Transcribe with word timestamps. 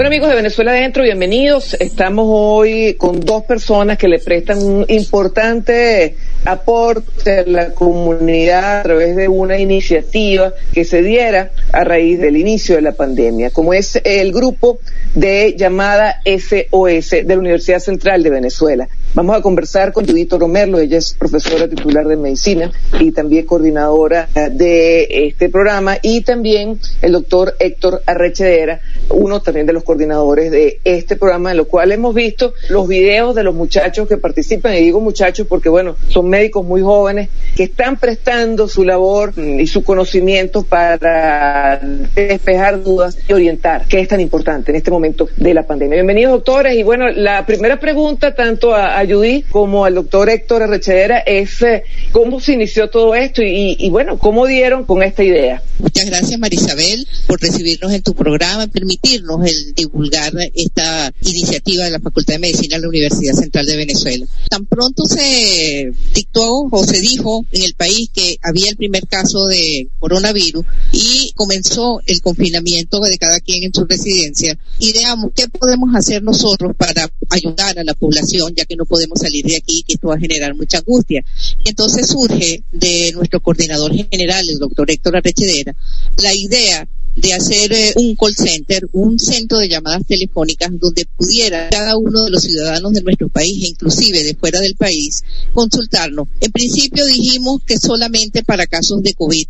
Bueno 0.00 0.08
amigos 0.08 0.30
de 0.30 0.36
Venezuela 0.36 0.70
Adentro, 0.70 1.02
bienvenidos. 1.02 1.74
Estamos 1.74 2.24
hoy 2.26 2.94
con 2.94 3.20
dos 3.20 3.44
personas 3.44 3.98
que 3.98 4.08
le 4.08 4.18
prestan 4.18 4.62
un 4.62 4.86
importante 4.88 6.16
aporte 6.46 7.40
a 7.40 7.42
la 7.42 7.74
comunidad 7.74 8.80
a 8.80 8.82
través 8.82 9.14
de 9.14 9.28
una 9.28 9.58
iniciativa 9.58 10.54
que 10.72 10.86
se 10.86 11.02
diera 11.02 11.50
a 11.70 11.84
raíz 11.84 12.18
del 12.18 12.38
inicio 12.38 12.76
de 12.76 12.80
la 12.80 12.92
pandemia, 12.92 13.50
como 13.50 13.74
es 13.74 14.00
el 14.02 14.32
grupo 14.32 14.78
de 15.14 15.54
llamada 15.58 16.22
SOS 16.24 17.10
de 17.10 17.24
la 17.26 17.38
Universidad 17.38 17.80
Central 17.80 18.22
de 18.22 18.30
Venezuela. 18.30 18.88
Vamos 19.12 19.36
a 19.36 19.42
conversar 19.42 19.92
con 19.92 20.06
Judito 20.06 20.38
Romerlo, 20.38 20.78
ella 20.78 20.98
es 20.98 21.14
profesora 21.14 21.66
titular 21.66 22.06
de 22.06 22.16
medicina 22.16 22.70
y 23.00 23.10
también 23.10 23.44
coordinadora 23.44 24.28
de 24.52 25.26
este 25.26 25.48
programa, 25.48 25.98
y 26.00 26.20
también 26.20 26.78
el 27.02 27.10
doctor 27.10 27.56
Héctor 27.58 28.04
Arrechedera, 28.06 28.80
uno 29.08 29.42
también 29.42 29.66
de 29.66 29.72
los 29.72 29.82
coordinadores 29.82 30.52
de 30.52 30.78
este 30.84 31.16
programa, 31.16 31.50
en 31.50 31.56
lo 31.56 31.66
cual 31.66 31.90
hemos 31.90 32.14
visto 32.14 32.54
los 32.68 32.86
videos 32.86 33.34
de 33.34 33.42
los 33.42 33.52
muchachos 33.52 34.06
que 34.06 34.16
participan, 34.16 34.74
y 34.74 34.82
digo 34.82 35.00
muchachos 35.00 35.44
porque, 35.48 35.68
bueno, 35.68 35.96
son 36.08 36.28
médicos 36.28 36.64
muy 36.64 36.80
jóvenes 36.80 37.30
que 37.56 37.64
están 37.64 37.98
prestando 37.98 38.68
su 38.68 38.84
labor 38.84 39.32
y 39.36 39.66
su 39.66 39.82
conocimiento 39.82 40.62
para 40.62 41.80
despejar 42.14 42.80
dudas 42.84 43.18
y 43.28 43.32
orientar, 43.32 43.86
que 43.86 43.98
es 43.98 44.06
tan 44.06 44.20
importante 44.20 44.70
en 44.70 44.76
este 44.76 44.92
momento 44.92 45.28
de 45.36 45.52
la 45.52 45.64
pandemia. 45.64 45.96
Bienvenidos, 45.96 46.30
doctores, 46.30 46.76
y 46.76 46.84
bueno, 46.84 47.08
la 47.08 47.44
primera 47.44 47.80
pregunta, 47.80 48.36
tanto 48.36 48.72
a 48.72 48.99
a 49.00 49.50
como 49.50 49.84
al 49.84 49.94
doctor 49.94 50.28
Héctor 50.28 50.62
Arrechedera 50.62 51.18
es 51.20 51.62
eh, 51.62 51.82
cómo 52.12 52.40
se 52.40 52.52
inició 52.52 52.90
todo 52.90 53.14
esto 53.14 53.42
y, 53.42 53.76
y, 53.78 53.90
bueno, 53.90 54.18
cómo 54.18 54.46
dieron 54.46 54.84
con 54.84 55.02
esta 55.02 55.24
idea. 55.24 55.62
Muchas 55.78 56.06
gracias 56.06 56.38
Marisabel 56.38 57.06
por 57.26 57.40
recibirnos 57.40 57.92
en 57.92 58.02
tu 58.02 58.14
programa, 58.14 58.66
permitirnos 58.66 59.46
el 59.46 59.74
divulgar 59.74 60.32
esta 60.54 61.12
iniciativa 61.22 61.84
de 61.84 61.90
la 61.90 62.00
Facultad 62.00 62.34
de 62.34 62.40
Medicina 62.40 62.76
de 62.76 62.82
la 62.82 62.88
Universidad 62.88 63.34
Central 63.34 63.66
de 63.66 63.76
Venezuela. 63.76 64.26
Tan 64.50 64.66
pronto 64.66 65.04
se 65.06 65.92
dictó 66.14 66.68
o 66.70 66.84
se 66.84 67.00
dijo 67.00 67.46
en 67.52 67.62
el 67.62 67.74
país 67.74 68.10
que 68.12 68.36
había 68.42 68.70
el 68.70 68.76
primer 68.76 69.06
caso 69.06 69.46
de 69.46 69.88
coronavirus 69.98 70.66
y 70.92 71.32
comenzó 71.34 72.00
el 72.06 72.20
confinamiento 72.20 73.00
de 73.00 73.16
cada 73.16 73.40
quien 73.40 73.64
en 73.64 73.72
su 73.72 73.86
residencia, 73.86 74.58
ideamos 74.78 75.30
qué 75.34 75.48
podemos 75.48 75.94
hacer 75.94 76.22
nosotros 76.22 76.76
para 76.76 77.10
ayudar 77.30 77.78
a 77.78 77.84
la 77.84 77.94
población, 77.94 78.54
ya 78.54 78.64
que 78.66 78.76
no 78.76 78.84
podemos 78.90 79.20
salir 79.20 79.46
de 79.46 79.56
aquí, 79.56 79.84
que 79.86 79.94
esto 79.94 80.08
va 80.08 80.16
a 80.16 80.18
generar 80.18 80.54
mucha 80.54 80.78
angustia. 80.78 81.24
Entonces 81.64 82.08
surge 82.08 82.64
de 82.72 83.12
nuestro 83.12 83.40
coordinador 83.40 83.92
general, 83.94 84.44
el 84.48 84.58
doctor 84.58 84.90
Héctor 84.90 85.16
Arrechedera, 85.16 85.74
la 86.18 86.34
idea 86.34 86.88
de 87.16 87.34
hacer 87.34 87.72
eh, 87.72 87.92
un 87.96 88.16
call 88.16 88.34
center, 88.34 88.88
un 88.92 89.18
centro 89.18 89.58
de 89.58 89.68
llamadas 89.68 90.06
telefónicas 90.06 90.70
donde 90.78 91.06
pudiera 91.16 91.68
cada 91.70 91.96
uno 91.96 92.24
de 92.24 92.30
los 92.30 92.42
ciudadanos 92.42 92.92
de 92.92 93.02
nuestro 93.02 93.28
país, 93.28 93.64
e 93.64 93.68
inclusive 93.68 94.22
de 94.22 94.34
fuera 94.34 94.60
del 94.60 94.76
país, 94.76 95.22
consultarnos. 95.54 96.28
En 96.40 96.52
principio 96.52 97.04
dijimos 97.04 97.60
que 97.66 97.78
solamente 97.78 98.42
para 98.42 98.66
casos 98.66 99.02
de 99.02 99.14
COVID, 99.14 99.46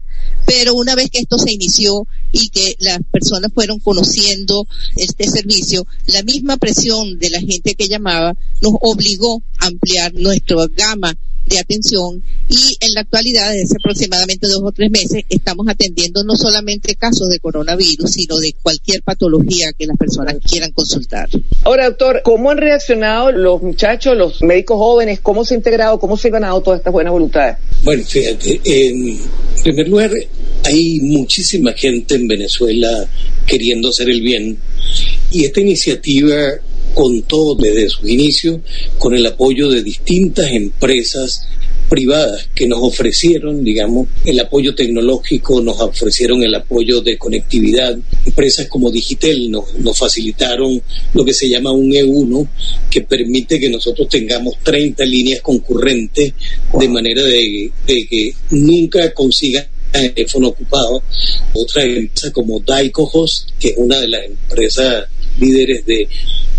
pero 0.46 0.74
una 0.74 0.94
vez 0.94 1.10
que 1.10 1.20
esto 1.20 1.38
se 1.38 1.52
inició 1.52 2.06
y 2.32 2.48
que 2.48 2.76
las 2.78 2.98
personas 3.10 3.52
fueron 3.54 3.78
conociendo 3.80 4.66
este 4.96 5.28
servicio, 5.28 5.86
la 6.06 6.22
misma 6.22 6.56
presión 6.56 7.18
de 7.18 7.30
la 7.30 7.40
gente 7.40 7.74
que 7.74 7.88
llamaba 7.88 8.36
nos 8.62 8.74
obligó 8.80 9.42
a 9.58 9.66
ampliar 9.66 10.14
nuestra 10.14 10.56
gama 10.76 11.16
de 11.46 11.58
atención 11.58 12.22
y 12.48 12.76
en 12.80 12.94
la 12.94 13.02
actualidad, 13.02 13.52
desde 13.52 13.76
aproximadamente 13.78 14.46
dos 14.46 14.62
o 14.62 14.72
tres 14.72 14.90
meses, 14.90 15.24
estamos 15.28 15.66
atendiendo 15.68 16.24
no 16.24 16.36
solamente 16.36 16.94
casos 16.94 17.28
de 17.28 17.38
coronavirus, 17.38 18.10
sino 18.10 18.38
de 18.38 18.54
cualquier 18.62 19.02
patología 19.02 19.72
que 19.76 19.86
las 19.86 19.96
personas 19.96 20.36
quieran 20.48 20.72
consultar. 20.72 21.28
Ahora, 21.62 21.86
doctor, 21.86 22.22
¿cómo 22.24 22.50
han 22.50 22.58
reaccionado 22.58 23.32
los 23.32 23.62
muchachos, 23.62 24.16
los 24.16 24.42
médicos 24.42 24.78
jóvenes? 24.78 25.20
¿Cómo 25.20 25.44
se 25.44 25.54
ha 25.54 25.56
integrado, 25.56 25.98
cómo 25.98 26.16
se 26.16 26.28
ha 26.28 26.32
ganado 26.32 26.60
todas 26.60 26.80
estas 26.80 26.92
buenas 26.92 27.12
voluntades? 27.12 27.56
Bueno, 27.82 28.04
fíjate, 28.04 28.60
en 28.64 29.18
primer 29.62 29.88
lugar, 29.88 30.10
hay 30.64 31.00
muchísima 31.00 31.72
gente 31.72 32.14
en 32.14 32.28
Venezuela 32.28 33.08
queriendo 33.46 33.88
hacer 33.88 34.10
el 34.10 34.20
bien 34.20 34.58
y 35.32 35.44
esta 35.44 35.60
iniciativa 35.60 36.36
contó 36.94 37.54
desde 37.54 37.88
su 37.88 38.06
inicio 38.08 38.60
con 38.98 39.14
el 39.14 39.26
apoyo 39.26 39.68
de 39.68 39.82
distintas 39.82 40.50
empresas 40.50 41.46
privadas 41.88 42.48
que 42.54 42.68
nos 42.68 42.78
ofrecieron, 42.82 43.64
digamos, 43.64 44.06
el 44.24 44.38
apoyo 44.38 44.74
tecnológico, 44.74 45.60
nos 45.60 45.80
ofrecieron 45.80 46.42
el 46.42 46.54
apoyo 46.54 47.00
de 47.00 47.18
conectividad. 47.18 47.98
Empresas 48.24 48.68
como 48.68 48.90
Digitel 48.90 49.50
nos, 49.50 49.74
nos 49.74 49.98
facilitaron 49.98 50.80
lo 51.14 51.24
que 51.24 51.34
se 51.34 51.48
llama 51.48 51.72
un 51.72 51.90
E1, 51.90 52.48
que 52.88 53.02
permite 53.02 53.58
que 53.58 53.68
nosotros 53.68 54.08
tengamos 54.08 54.54
30 54.62 55.04
líneas 55.04 55.40
concurrentes 55.40 56.32
de 56.78 56.88
manera 56.88 57.24
de, 57.24 57.72
de 57.86 58.06
que 58.06 58.34
nunca 58.50 59.12
consigan 59.12 59.66
teléfono 59.90 60.48
ocupado. 60.48 61.02
Otra 61.52 61.84
empresa 61.84 62.32
como 62.32 62.60
Daico 62.60 63.10
Host, 63.12 63.50
que 63.58 63.68
es 63.70 63.74
una 63.76 63.98
de 63.98 64.08
las 64.08 64.24
empresas 64.24 65.06
líderes 65.38 65.84
de 65.86 66.08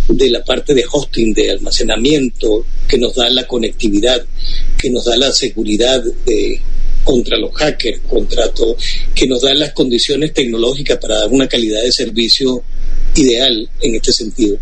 de 0.08 0.30
la 0.30 0.44
parte 0.44 0.74
de 0.74 0.84
hosting, 0.90 1.34
de 1.34 1.52
almacenamiento, 1.52 2.66
que 2.88 2.98
nos 2.98 3.16
da 3.16 3.30
la 3.30 3.48
conectividad, 3.48 4.24
que 4.78 4.90
nos 4.90 5.06
da 5.06 5.16
la 5.16 5.32
seguridad 5.32 6.04
de, 6.26 6.60
contra 7.04 7.38
los 7.38 7.54
hackers, 7.54 8.02
contra 8.08 8.52
todo, 8.52 8.76
que 9.14 9.28
nos 9.28 9.42
da 9.42 9.54
las 9.54 9.74
condiciones 9.74 10.34
tecnológicas 10.34 10.98
para 10.98 11.20
dar 11.20 11.30
una 11.30 11.48
calidad 11.48 11.82
de 11.82 11.92
servicio 11.92 12.64
ideal 13.16 13.70
en 13.82 13.96
este 13.96 14.12
sentido. 14.12 14.58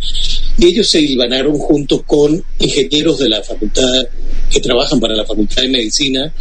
Y 0.58 0.68
ellos 0.68 0.88
se 0.88 1.02
hilvanaron 1.02 1.58
juntos 1.58 2.04
con 2.06 2.44
ingenieros 2.60 3.20
de 3.20 3.30
la 3.30 3.44
facultad 3.44 4.08
que 4.50 4.60
trabajan 4.60 5.00
para 5.00 5.16
la 5.16 5.26
Facultad 5.26 5.62
de 5.62 5.70
Medicina 5.70 6.34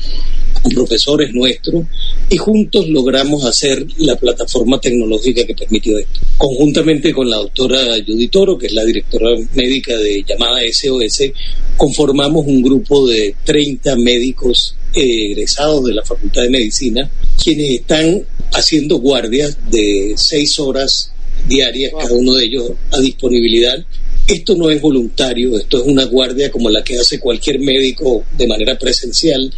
con 0.63 0.73
profesores 0.73 1.33
nuestros 1.33 1.85
y 2.31 2.37
juntos 2.37 2.89
logramos 2.89 3.45
hacer 3.45 3.87
la 3.99 4.17
plataforma 4.17 4.81
tecnológica 4.81 5.45
que 5.47 5.55
permitió 5.55 5.99
esto. 5.99 6.21
Conjuntamente 6.37 7.13
con 7.13 7.29
la 7.29 7.37
doctora 7.37 7.81
Judy 8.07 8.29
Toro, 8.29 8.59
que 8.59 8.67
es 8.67 8.73
la 8.73 8.85
directora 8.85 9.31
médica 9.55 9.97
de 9.97 10.25
llamada 10.27 10.61
SOS, 10.71 11.33
conformamos 11.77 12.47
un 12.47 12.63
grupo 12.63 13.07
de 13.09 13.35
30 13.45 13.97
médicos 13.97 14.75
egresados 14.95 15.85
de 15.85 15.95
la 15.95 16.05
Facultad 16.05 16.43
de 16.43 16.51
Medicina, 16.51 17.11
quienes 17.43 17.71
están 17.71 18.25
haciendo 18.53 18.99
guardias 18.99 19.57
de 19.71 20.15
seis 20.17 20.59
horas 20.59 21.13
diarias, 21.47 21.93
cada 21.99 22.15
uno 22.15 22.35
de 22.35 22.45
ellos 22.45 22.73
a 22.91 22.99
disponibilidad 23.01 23.85
esto 24.29 24.55
no 24.57 24.69
es 24.69 24.81
voluntario, 24.81 25.57
esto 25.57 25.79
es 25.79 25.85
una 25.87 26.05
guardia 26.05 26.51
como 26.51 26.69
la 26.69 26.85
que 26.85 26.99
hace 26.99 27.19
cualquier 27.19 27.61
médico 27.61 28.25
de 28.37 28.47
manera 28.47 28.79
presencial, 28.79 29.51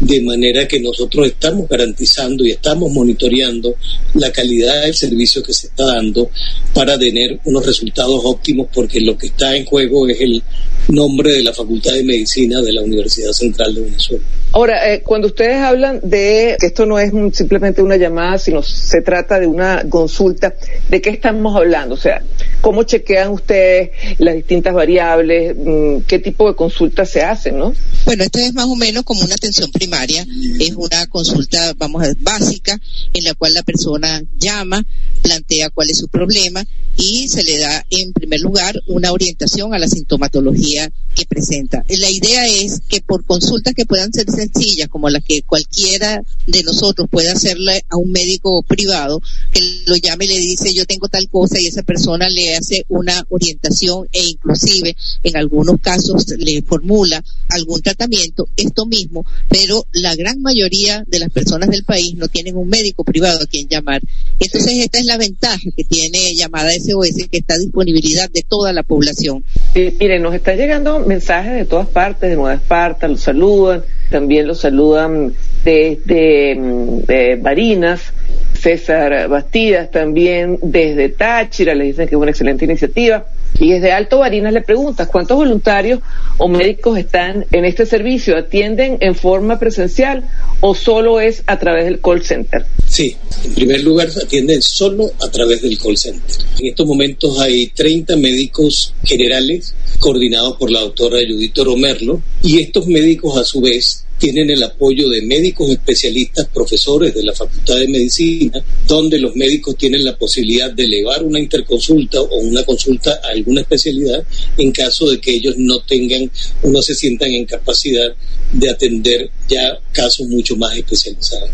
de 0.00 0.20
manera 0.20 0.68
que 0.68 0.80
nosotros 0.80 1.26
estamos 1.26 1.68
garantizando 1.68 2.44
y 2.44 2.50
estamos 2.50 2.90
monitoreando 2.92 3.74
la 4.14 4.30
calidad 4.30 4.82
del 4.82 4.94
servicio 4.94 5.42
que 5.42 5.52
se 5.52 5.68
está 5.68 5.86
dando 5.86 6.30
para 6.74 6.98
tener 6.98 7.40
unos 7.44 7.64
resultados 7.64 8.20
óptimos, 8.24 8.68
porque 8.72 9.00
lo 9.00 9.16
que 9.16 9.28
está 9.28 9.56
en 9.56 9.64
juego 9.64 10.08
es 10.08 10.20
el 10.20 10.42
nombre 10.88 11.32
de 11.32 11.42
la 11.42 11.52
Facultad 11.52 11.92
de 11.94 12.04
Medicina 12.04 12.60
de 12.60 12.72
la 12.72 12.82
Universidad 12.82 13.32
Central 13.32 13.74
de 13.74 13.80
Venezuela. 13.82 14.24
Ahora, 14.52 14.92
eh, 14.92 15.02
cuando 15.02 15.26
ustedes 15.26 15.56
hablan 15.58 16.00
de 16.02 16.56
que 16.58 16.66
esto 16.66 16.86
no 16.86 16.98
es 16.98 17.12
simplemente 17.36 17.82
una 17.82 17.96
llamada, 17.96 18.38
sino 18.38 18.62
se 18.62 19.02
trata 19.02 19.38
de 19.38 19.46
una 19.46 19.86
consulta, 19.88 20.54
¿de 20.88 21.02
qué 21.02 21.10
estamos 21.10 21.54
hablando? 21.56 21.94
O 21.94 21.98
sea, 21.98 22.22
¿cómo 22.62 22.84
chequean 22.84 23.32
ustedes 23.32 23.90
las 24.18 24.34
distintas 24.34 24.72
variables? 24.72 25.54
Mm, 25.58 25.98
¿Qué 26.06 26.18
tipo 26.20 26.48
de 26.48 26.56
consultas 26.56 27.10
se 27.10 27.22
hacen, 27.22 27.58
no? 27.58 27.74
Bueno, 28.06 28.24
esto 28.24 28.38
es 28.38 28.54
más 28.54 28.66
o 28.66 28.76
menos 28.76 29.02
como 29.02 29.22
una 29.22 29.34
atención 29.34 29.70
primaria, 29.70 29.85
es 29.94 30.74
una 30.76 31.06
consulta, 31.06 31.74
vamos 31.74 32.02
a 32.02 32.12
básica, 32.20 32.80
en 33.12 33.24
la 33.24 33.34
cual 33.34 33.54
la 33.54 33.62
persona 33.62 34.22
llama, 34.38 34.84
plantea 35.22 35.70
cuál 35.70 35.90
es 35.90 35.98
su 35.98 36.08
problema 36.08 36.64
y 36.96 37.28
se 37.28 37.42
le 37.42 37.58
da, 37.58 37.84
en 37.90 38.12
primer 38.12 38.40
lugar, 38.40 38.80
una 38.86 39.12
orientación 39.12 39.74
a 39.74 39.78
la 39.78 39.88
sintomatología 39.88 40.90
que 41.16 41.26
presenta. 41.26 41.84
La 41.88 42.10
idea 42.10 42.46
es 42.46 42.82
que 42.86 43.00
por 43.00 43.24
consultas 43.24 43.74
que 43.74 43.86
puedan 43.86 44.12
ser 44.12 44.30
sencillas, 44.30 44.88
como 44.88 45.08
las 45.08 45.24
que 45.24 45.42
cualquiera 45.42 46.22
de 46.46 46.62
nosotros 46.62 47.08
puede 47.10 47.30
hacerle 47.30 47.84
a 47.88 47.96
un 47.96 48.12
médico 48.12 48.62
privado, 48.62 49.20
que 49.52 49.82
lo 49.86 49.96
llame 49.96 50.26
y 50.26 50.28
le 50.28 50.38
dice 50.38 50.74
yo 50.74 50.84
tengo 50.84 51.08
tal 51.08 51.28
cosa 51.28 51.58
y 51.58 51.66
esa 51.66 51.82
persona 51.82 52.28
le 52.28 52.56
hace 52.56 52.84
una 52.88 53.26
orientación 53.30 54.06
e 54.12 54.24
inclusive 54.24 54.94
en 55.24 55.36
algunos 55.36 55.80
casos 55.80 56.26
le 56.38 56.62
formula 56.62 57.24
algún 57.48 57.80
tratamiento, 57.80 58.48
esto 58.56 58.86
mismo, 58.86 59.24
pero 59.48 59.86
la 59.92 60.14
gran 60.14 60.42
mayoría 60.42 61.02
de 61.06 61.18
las 61.18 61.30
personas 61.30 61.70
del 61.70 61.84
país 61.84 62.14
no 62.14 62.28
tienen 62.28 62.56
un 62.56 62.68
médico 62.68 63.04
privado 63.04 63.40
a 63.42 63.46
quien 63.46 63.68
llamar. 63.68 64.02
Entonces 64.38 64.72
esta 64.78 64.98
es 64.98 65.06
la 65.06 65.16
ventaja 65.16 65.70
que 65.74 65.84
tiene 65.84 66.34
llamada 66.34 66.70
SOS, 66.72 67.28
que 67.30 67.38
está 67.38 67.54
a 67.54 67.58
disponibilidad 67.58 68.30
de 68.30 68.42
toda 68.42 68.74
la 68.74 68.82
población. 68.82 69.44
miren, 69.74 70.22
nos 70.22 70.34
está 70.34 70.54
llegando 70.54 71.05
mensajes 71.06 71.52
de 71.52 71.64
todas 71.64 71.86
partes, 71.86 72.30
de 72.30 72.36
Nueva 72.36 72.54
Esparta, 72.54 73.08
los 73.08 73.20
saludan, 73.20 73.82
también 74.10 74.46
los 74.46 74.60
saludan 74.60 75.32
desde 75.64 76.56
de 76.56 77.38
Barinas, 77.40 78.12
César 78.54 79.28
Bastidas 79.28 79.90
también 79.90 80.58
desde 80.62 81.08
Táchira, 81.08 81.74
le 81.74 81.84
dicen 81.84 82.08
que 82.08 82.14
es 82.14 82.20
una 82.20 82.30
excelente 82.30 82.64
iniciativa. 82.64 83.24
Y 83.58 83.72
desde 83.72 83.92
Alto 83.92 84.18
Barinas 84.18 84.52
le 84.52 84.60
preguntas, 84.60 85.08
¿cuántos 85.10 85.36
voluntarios 85.36 86.00
o 86.38 86.48
médicos 86.48 86.98
están 86.98 87.46
en 87.52 87.64
este 87.64 87.86
servicio? 87.86 88.36
¿Atienden 88.36 88.98
en 89.00 89.14
forma 89.14 89.58
presencial 89.58 90.28
o 90.60 90.74
solo 90.74 91.20
es 91.20 91.42
a 91.46 91.58
través 91.58 91.84
del 91.84 92.00
call 92.00 92.22
center? 92.22 92.66
Sí, 92.88 93.16
en 93.44 93.54
primer 93.54 93.82
lugar 93.82 94.08
atienden 94.22 94.62
solo 94.62 95.10
a 95.20 95.30
través 95.30 95.62
del 95.62 95.78
call 95.78 95.96
center. 95.96 96.36
En 96.58 96.66
estos 96.66 96.86
momentos 96.86 97.38
hay 97.40 97.68
30 97.68 98.16
médicos 98.16 98.94
generales 99.04 99.74
coordinados 99.98 100.56
por 100.56 100.70
la 100.70 100.80
doctora 100.80 101.18
Judito 101.26 101.64
Romerlo 101.64 102.22
y 102.42 102.60
estos 102.60 102.86
médicos 102.86 103.36
a 103.38 103.44
su 103.44 103.60
vez 103.60 104.05
tienen 104.18 104.50
el 104.50 104.62
apoyo 104.62 105.08
de 105.08 105.22
médicos 105.22 105.70
especialistas, 105.70 106.48
profesores 106.52 107.14
de 107.14 107.22
la 107.22 107.34
Facultad 107.34 107.76
de 107.76 107.88
Medicina, 107.88 108.64
donde 108.86 109.18
los 109.18 109.34
médicos 109.36 109.76
tienen 109.76 110.04
la 110.04 110.16
posibilidad 110.16 110.70
de 110.70 110.84
elevar 110.84 111.22
una 111.22 111.38
interconsulta 111.38 112.20
o 112.20 112.38
una 112.38 112.64
consulta 112.64 113.20
a 113.22 113.28
alguna 113.28 113.60
especialidad 113.60 114.24
en 114.56 114.72
caso 114.72 115.10
de 115.10 115.20
que 115.20 115.34
ellos 115.34 115.54
no 115.58 115.80
tengan 115.80 116.30
o 116.62 116.70
no 116.70 116.82
se 116.82 116.94
sientan 116.94 117.32
en 117.34 117.44
capacidad 117.44 118.14
de 118.52 118.70
atender 118.70 119.30
ya 119.48 119.78
casos 119.92 120.26
mucho 120.28 120.56
más 120.56 120.76
especializados 120.76 121.50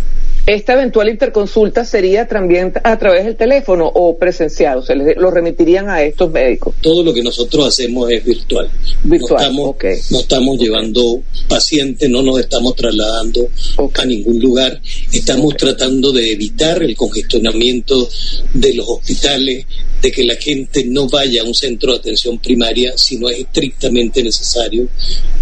esta 0.47 0.73
eventual 0.73 1.09
interconsulta 1.09 1.85
sería 1.85 2.27
también 2.27 2.73
a 2.83 2.99
través 2.99 3.25
del 3.25 3.37
teléfono 3.37 3.87
o 3.87 4.19
presencial, 4.19 4.79
o 4.79 4.83
sea, 4.83 4.97
lo 4.97 5.31
remitirían 5.31 5.89
a 5.89 6.03
estos 6.03 6.31
médicos. 6.31 6.75
Todo 6.81 7.05
lo 7.05 7.15
que 7.15 7.23
nosotros 7.23 7.69
hacemos 7.69 8.11
es 8.11 8.25
virtual. 8.25 8.69
Virtual, 9.05 9.55
no 9.55 9.71
estamos, 9.71 10.11
no 10.11 10.21
estamos 10.21 10.59
llevando 10.59 11.23
pacientes, 11.49 12.11
no 12.11 12.23
nos 12.23 12.41
estamos 12.41 12.75
trasladando 12.75 13.49
a 13.95 14.05
ningún 14.05 14.41
lugar, 14.41 14.81
estamos 15.13 15.57
tratando 15.57 16.11
de 16.13 16.33
evitar 16.33 16.83
el 16.83 16.97
congestionamiento 16.97 18.09
de 18.53 18.75
los 18.75 18.89
hospitales, 18.89 19.67
de 20.03 20.11
que 20.11 20.25
la 20.25 20.35
gente 20.35 20.85
no 20.85 21.09
vaya 21.09 21.43
a 21.43 21.45
un 21.45 21.55
centro 21.55 21.93
de 21.93 21.99
atención 21.99 22.39
primaria 22.39 22.93
si 22.97 23.19
no 23.19 23.29
es 23.29 23.39
estrictamente 23.39 24.23
necesario, 24.23 24.89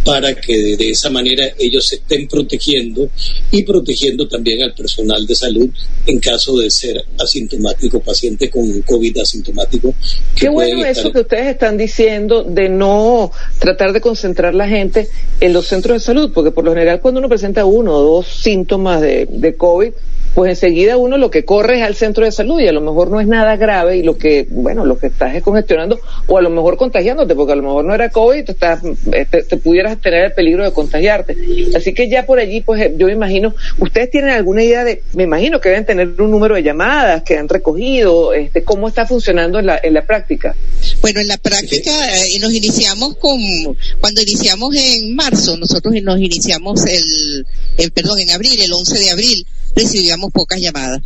para 0.04 0.34
que 0.34 0.76
de, 0.76 0.90
esa 0.90 1.08
manera 1.08 1.44
ellos 1.58 1.86
se 1.86 1.96
estén 1.96 2.28
protegiendo 2.28 3.08
y 3.50 3.62
protegiendo 3.62 4.28
también 4.28 4.62
al 4.62 4.74
personal 4.74 5.26
de 5.26 5.34
salud 5.34 5.70
en 6.06 6.18
caso 6.18 6.58
de 6.58 6.70
ser 6.70 7.02
asintomático, 7.18 8.00
paciente 8.00 8.50
con 8.50 8.82
COVID 8.82 9.18
asintomático. 9.18 9.94
Qué 10.36 10.50
bueno 10.50 10.84
eso 10.84 11.10
que 11.10 11.20
ustedes 11.20 11.46
están 11.46 11.78
diciendo 11.78 12.44
de 12.44 12.68
no 12.68 13.32
tratar 13.58 13.94
de 13.94 14.02
concentrar 14.02 14.54
la 14.54 14.68
gente 14.68 15.08
en 15.40 15.54
los 15.54 15.68
centros 15.68 15.96
de 15.96 16.00
salud, 16.00 16.32
porque 16.34 16.50
por 16.50 16.64
lo 16.64 16.72
general 16.72 17.00
cuando 17.00 17.20
uno 17.20 17.28
presenta 17.30 17.64
uno 17.64 17.94
o 17.94 18.02
dos 18.02 18.26
síntomas 18.26 19.00
de, 19.00 19.26
de 19.26 19.56
COVID, 19.56 19.92
pues 20.34 20.50
enseguida 20.50 20.96
uno 20.96 21.18
lo 21.18 21.30
que 21.30 21.44
corre 21.44 21.78
es 21.78 21.82
al 21.82 21.94
centro 21.94 22.24
de 22.24 22.32
salud 22.32 22.60
y 22.60 22.68
a 22.68 22.72
lo 22.72 22.80
mejor 22.80 23.10
no 23.10 23.20
es 23.20 23.26
nada 23.26 23.56
grave 23.56 23.96
y 23.96 24.02
lo 24.02 24.16
que, 24.16 24.46
bueno, 24.50 24.84
lo 24.84 24.98
que 24.98 25.06
estás 25.06 25.34
es 25.34 25.42
congestionando 25.42 26.00
o 26.26 26.36
a 26.36 26.42
lo 26.42 26.50
mejor 26.50 26.76
contagiándote, 26.76 27.34
porque 27.34 27.52
a 27.52 27.56
lo 27.56 27.62
mejor 27.62 27.84
no 27.84 27.94
era 27.94 28.10
COVID 28.10 28.38
y 28.38 28.44
te, 28.44 28.52
estás, 28.52 28.80
eh, 29.12 29.24
te, 29.24 29.56
pudieras 29.56 30.00
tener 30.00 30.24
el 30.24 30.32
peligro 30.32 30.64
de 30.64 30.72
contagiarte. 30.72 31.36
Así 31.74 31.94
que 31.94 32.08
ya 32.08 32.26
por 32.26 32.38
allí, 32.38 32.60
pues 32.60 32.82
eh, 32.82 32.94
yo 32.96 33.06
me 33.06 33.12
imagino, 33.12 33.54
ustedes 33.78 34.10
tienen 34.10 34.30
alguna 34.30 34.62
idea 34.62 34.84
de, 34.84 35.02
me 35.14 35.22
imagino 35.22 35.60
que 35.60 35.68
deben 35.68 35.86
tener 35.86 36.08
un 36.20 36.30
número 36.30 36.56
de 36.56 36.62
llamadas 36.62 37.22
que 37.22 37.38
han 37.38 37.48
recogido, 37.48 38.34
este, 38.34 38.62
cómo 38.64 38.88
está 38.88 39.06
funcionando 39.06 39.58
en 39.58 39.66
la, 39.66 39.80
en 39.82 39.94
la 39.94 40.02
práctica. 40.02 40.54
Bueno, 41.00 41.20
en 41.20 41.28
la 41.28 41.38
práctica 41.38 41.90
eh, 41.90 42.38
nos 42.40 42.52
iniciamos 42.52 43.16
con, 43.16 43.38
cuando 44.00 44.22
iniciamos 44.22 44.74
en 44.74 45.14
marzo, 45.14 45.56
nosotros 45.56 45.94
nos 46.02 46.18
iniciamos 46.18 46.84
el, 46.86 47.46
el 47.78 47.90
perdón, 47.92 48.18
en 48.18 48.30
abril, 48.30 48.60
el 48.60 48.72
11 48.72 48.98
de 48.98 49.10
abril, 49.10 49.46
recibíamos 49.74 50.32
pocas 50.32 50.60
llamadas. 50.60 51.00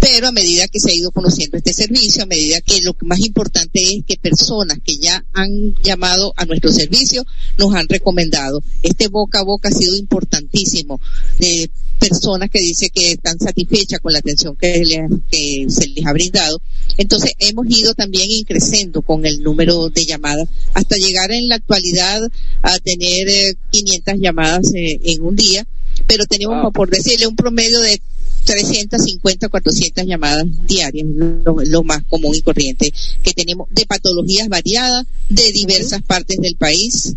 Pero 0.00 0.28
a 0.28 0.32
medida 0.32 0.66
que 0.66 0.80
se 0.80 0.90
ha 0.90 0.94
ido 0.94 1.12
conociendo 1.12 1.56
este 1.56 1.72
servicio, 1.72 2.24
a 2.24 2.26
medida 2.26 2.60
que 2.60 2.80
lo 2.82 2.96
más 3.02 3.20
importante 3.20 3.80
es 3.82 4.04
que 4.06 4.16
personas 4.16 4.78
que 4.84 4.96
ya 4.96 5.24
han 5.32 5.74
llamado 5.82 6.32
a 6.36 6.44
nuestro 6.44 6.72
servicio 6.72 7.24
nos 7.58 7.74
han 7.74 7.88
recomendado. 7.88 8.62
Este 8.82 9.08
boca 9.08 9.40
a 9.40 9.44
boca 9.44 9.68
ha 9.68 9.72
sido 9.72 9.96
importantísimo 9.96 11.00
de 11.38 11.70
personas 11.98 12.50
que 12.50 12.60
dicen 12.60 12.90
que 12.92 13.12
están 13.12 13.38
satisfechas 13.38 14.00
con 14.00 14.12
la 14.12 14.18
atención 14.18 14.56
que, 14.56 14.82
que 15.30 15.66
se 15.68 15.88
les 15.88 16.04
ha 16.06 16.12
brindado. 16.12 16.60
Entonces 16.96 17.32
hemos 17.38 17.66
ido 17.68 17.94
también 17.94 18.30
increciendo 18.30 19.02
con 19.02 19.24
el 19.24 19.42
número 19.42 19.88
de 19.88 20.04
llamadas 20.04 20.48
hasta 20.74 20.96
llegar 20.96 21.30
en 21.32 21.48
la 21.48 21.56
actualidad 21.56 22.20
a 22.62 22.78
tener 22.80 23.56
500 23.70 24.14
eh, 24.14 24.18
llamadas 24.20 24.74
eh, 24.74 25.00
en 25.04 25.22
un 25.22 25.36
día 25.36 25.66
pero 26.06 26.24
tenemos, 26.26 26.72
por 26.72 26.90
decirle, 26.90 27.26
un 27.26 27.36
promedio 27.36 27.80
de 27.80 28.00
350, 28.44 29.48
400 29.48 30.06
llamadas 30.06 30.44
diarias, 30.66 31.06
lo, 31.06 31.82
más 31.82 32.02
común 32.04 32.34
y 32.34 32.42
corriente 32.42 32.92
que 33.22 33.32
tenemos, 33.32 33.68
de 33.70 33.86
patologías 33.86 34.48
variadas, 34.48 35.04
de 35.28 35.52
diversas 35.52 36.02
partes 36.02 36.38
del 36.40 36.56
país. 36.56 37.14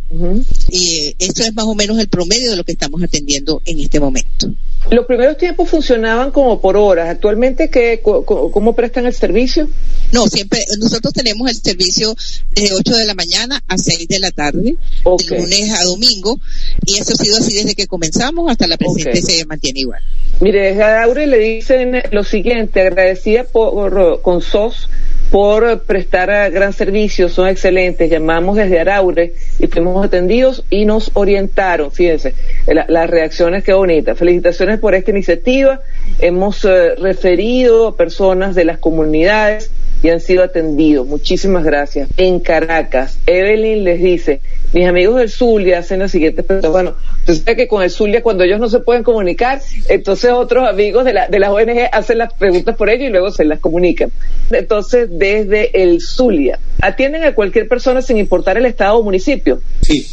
y 0.69 1.15
esto 1.19 1.43
es 1.43 1.53
más 1.53 1.65
o 1.65 1.75
menos 1.75 1.99
el 1.99 2.07
promedio 2.07 2.51
de 2.51 2.57
lo 2.57 2.63
que 2.63 2.71
estamos 2.71 3.01
atendiendo 3.03 3.61
en 3.65 3.79
este 3.79 3.99
momento. 3.99 4.51
Los 4.91 5.07
primeros 5.07 5.37
tiempos 5.37 5.67
funcionaban 5.67 6.31
como 6.31 6.61
por 6.61 6.77
horas. 6.77 7.09
¿Actualmente 7.09 7.69
qué, 7.69 8.01
cómo 8.03 8.75
prestan 8.75 9.07
el 9.07 9.13
servicio? 9.13 9.67
No, 10.11 10.27
siempre, 10.27 10.59
nosotros 10.79 11.11
tenemos 11.11 11.49
el 11.49 11.55
servicio 11.55 12.15
de 12.53 12.71
8 12.71 12.95
de 12.95 13.05
la 13.05 13.15
mañana 13.15 13.63
a 13.67 13.77
6 13.77 14.07
de 14.07 14.19
la 14.19 14.29
tarde, 14.29 14.75
de 15.03 15.37
lunes 15.37 15.71
a 15.71 15.83
domingo, 15.83 16.39
y 16.85 16.97
eso 16.97 17.13
ha 17.13 17.23
sido 17.23 17.37
así 17.37 17.55
desde 17.55 17.73
que 17.73 17.87
comenzamos 17.87 18.49
hasta 18.49 18.67
la 18.67 18.77
presente 18.77 19.21
se 19.21 19.45
mantiene 19.45 19.81
igual. 19.81 20.01
Mire, 20.39 20.75
le 21.15 21.37
dicen 21.37 22.03
lo 22.11 22.23
siguiente, 22.23 22.81
agradecida 22.81 23.43
por, 23.43 24.21
con 24.21 24.41
SOS 24.41 24.89
por 25.31 25.79
prestar 25.81 26.51
gran 26.51 26.73
servicio, 26.73 27.29
son 27.29 27.47
excelentes. 27.47 28.09
Llamamos 28.09 28.57
desde 28.57 28.79
Araure 28.79 29.33
y 29.59 29.67
fuimos 29.67 30.05
atendidos 30.05 30.63
y 30.69 30.85
nos 30.85 31.11
orientaron. 31.13 31.91
Fíjense, 31.91 32.33
las 32.67 33.09
reacciones, 33.09 33.63
qué 33.63 33.73
bonitas. 33.73 34.17
Felicitaciones 34.17 34.79
por 34.79 34.93
esta 34.93 35.11
iniciativa. 35.11 35.81
Hemos 36.19 36.63
eh, 36.65 36.95
referido 36.95 37.87
a 37.87 37.97
personas 37.97 38.55
de 38.55 38.65
las 38.65 38.77
comunidades 38.77 39.71
y 40.05 40.09
han 40.11 40.21
sido 40.21 40.43
atendidos. 40.43 41.07
Muchísimas 41.07 41.63
gracias. 41.63 42.07
En 42.15 42.39
Caracas, 42.39 43.17
Evelyn 43.25 43.83
les 43.83 43.99
dice, 43.99 44.39
mis 44.71 44.85
amigos 44.85 45.15
del 45.15 45.31
Zulia 45.31 45.79
hacen 45.79 45.97
la 45.97 46.07
siguiente 46.07 46.43
pregunta. 46.43 46.69
Bueno, 46.69 46.93
usted 47.21 47.33
sabe 47.33 47.55
que 47.55 47.67
con 47.67 47.81
el 47.81 47.89
Zulia 47.89 48.21
cuando 48.21 48.43
ellos 48.43 48.59
no 48.59 48.69
se 48.69 48.81
pueden 48.81 49.01
comunicar, 49.01 49.63
entonces 49.89 50.29
otros 50.31 50.69
amigos 50.69 51.05
de 51.05 51.13
la, 51.13 51.27
de 51.27 51.39
las 51.39 51.49
ONG 51.49 51.89
hacen 51.91 52.19
las 52.19 52.31
preguntas 52.33 52.75
por 52.75 52.91
ellos 52.91 53.07
y 53.07 53.11
luego 53.11 53.31
se 53.31 53.45
las 53.45 53.59
comunican. 53.59 54.11
Entonces, 54.51 55.09
desde 55.11 55.81
el 55.81 55.99
Zulia, 56.01 56.59
¿atienden 56.81 57.23
a 57.23 57.33
cualquier 57.33 57.67
persona 57.67 58.03
sin 58.03 58.17
importar 58.17 58.59
el 58.59 58.67
estado 58.67 58.99
o 58.99 59.03
municipio? 59.03 59.59
Sí, 59.81 60.05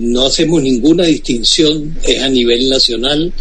no 0.00 0.26
hacemos 0.26 0.62
ninguna 0.62 1.04
distinción, 1.04 1.96
es 2.06 2.22
a 2.22 2.28
nivel 2.28 2.68
nacional. 2.68 3.32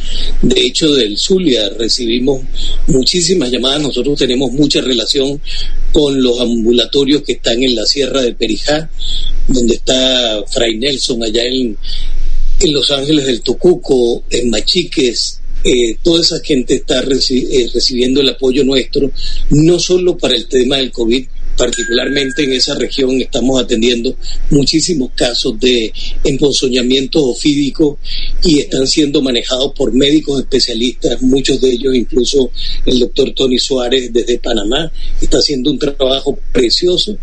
De 0.41 0.62
hecho, 0.62 0.91
del 0.93 1.17
Zulia 1.17 1.69
recibimos 1.77 2.41
muchísimas 2.88 3.51
llamadas, 3.51 3.81
nosotros 3.81 4.17
tenemos 4.17 4.51
mucha 4.53 4.81
relación 4.81 5.39
con 5.91 6.21
los 6.21 6.39
ambulatorios 6.39 7.24
que 7.24 7.33
están 7.33 7.63
en 7.63 7.75
la 7.75 7.86
Sierra 7.86 8.21
de 8.21 8.33
Perijá, 8.33 8.89
donde 9.47 9.75
está 9.75 10.43
Fray 10.51 10.77
Nelson, 10.77 11.24
allá 11.24 11.43
en, 11.43 11.77
en 12.59 12.74
Los 12.74 12.91
Ángeles 12.91 13.25
del 13.25 13.41
Tucuco, 13.41 14.24
en 14.29 14.50
Machiques, 14.50 15.39
eh, 15.63 15.97
toda 16.03 16.21
esa 16.21 16.39
gente 16.39 16.75
está 16.75 17.00
eh, 17.00 17.69
recibiendo 17.74 18.21
el 18.21 18.29
apoyo 18.29 18.63
nuestro, 18.63 19.12
no 19.50 19.79
solo 19.79 20.17
para 20.17 20.36
el 20.36 20.47
tema 20.47 20.77
del 20.77 20.91
COVID, 20.91 21.25
particularmente 21.57 22.43
en 22.43 22.53
esa 22.53 22.75
región 22.75 23.19
estamos 23.21 23.61
atendiendo 23.61 24.15
muchísimos 24.51 25.11
casos 25.15 25.59
de 25.59 25.91
emponzoñamiento 26.23 27.23
ofídico 27.25 27.97
y 28.43 28.59
están 28.59 28.87
siendo 28.87 29.21
manejados 29.21 29.73
por 29.73 29.93
médicos 29.93 30.39
especialistas, 30.39 31.21
muchos 31.21 31.59
de 31.59 31.71
ellos 31.71 31.95
incluso 31.95 32.51
el 32.85 32.99
doctor 32.99 33.33
Tony 33.33 33.57
Suárez 33.57 34.11
desde 34.13 34.37
Panamá 34.37 34.91
está 35.21 35.37
haciendo 35.37 35.71
un 35.71 35.79
trabajo 35.79 36.37
precioso 36.51 37.17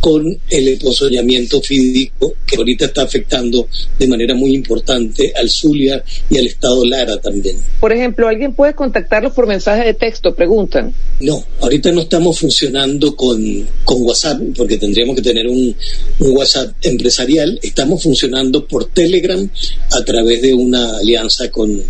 con 0.00 0.38
el 0.50 0.68
emponzoñamiento 0.68 1.58
ofídico 1.58 2.34
que 2.46 2.56
ahorita 2.56 2.86
está 2.86 3.02
afectando 3.02 3.68
de 3.98 4.06
manera 4.06 4.34
muy 4.34 4.54
importante 4.54 5.32
al 5.34 5.48
Zulia 5.48 6.02
y 6.30 6.38
al 6.38 6.46
estado 6.46 6.84
Lara 6.84 7.16
también. 7.18 7.58
Por 7.80 7.92
ejemplo, 7.92 8.28
¿alguien 8.28 8.54
puede 8.54 8.74
contactarlos 8.74 9.32
por 9.32 9.46
mensaje 9.46 9.84
de 9.84 9.94
texto? 9.94 10.34
Preguntan. 10.34 10.94
No, 11.20 11.44
ahorita 11.60 11.92
no 11.92 12.02
estamos 12.02 12.38
funcionando 12.38 13.16
con, 13.16 13.66
con 13.84 14.02
WhatsApp 14.02 14.40
porque 14.56 14.76
tendríamos 14.76 15.16
que 15.16 15.22
tener 15.22 15.46
un, 15.46 15.74
WhatsApp 16.20 16.72
empresarial. 16.82 17.58
Estamos 17.62 18.02
funcionando 18.02 18.66
por 18.66 18.86
Telegram 18.86 19.48
a 19.90 20.04
través 20.04 20.42
de 20.42 20.54
una 20.54 20.98
alianza 20.98 21.50
con, 21.50 21.82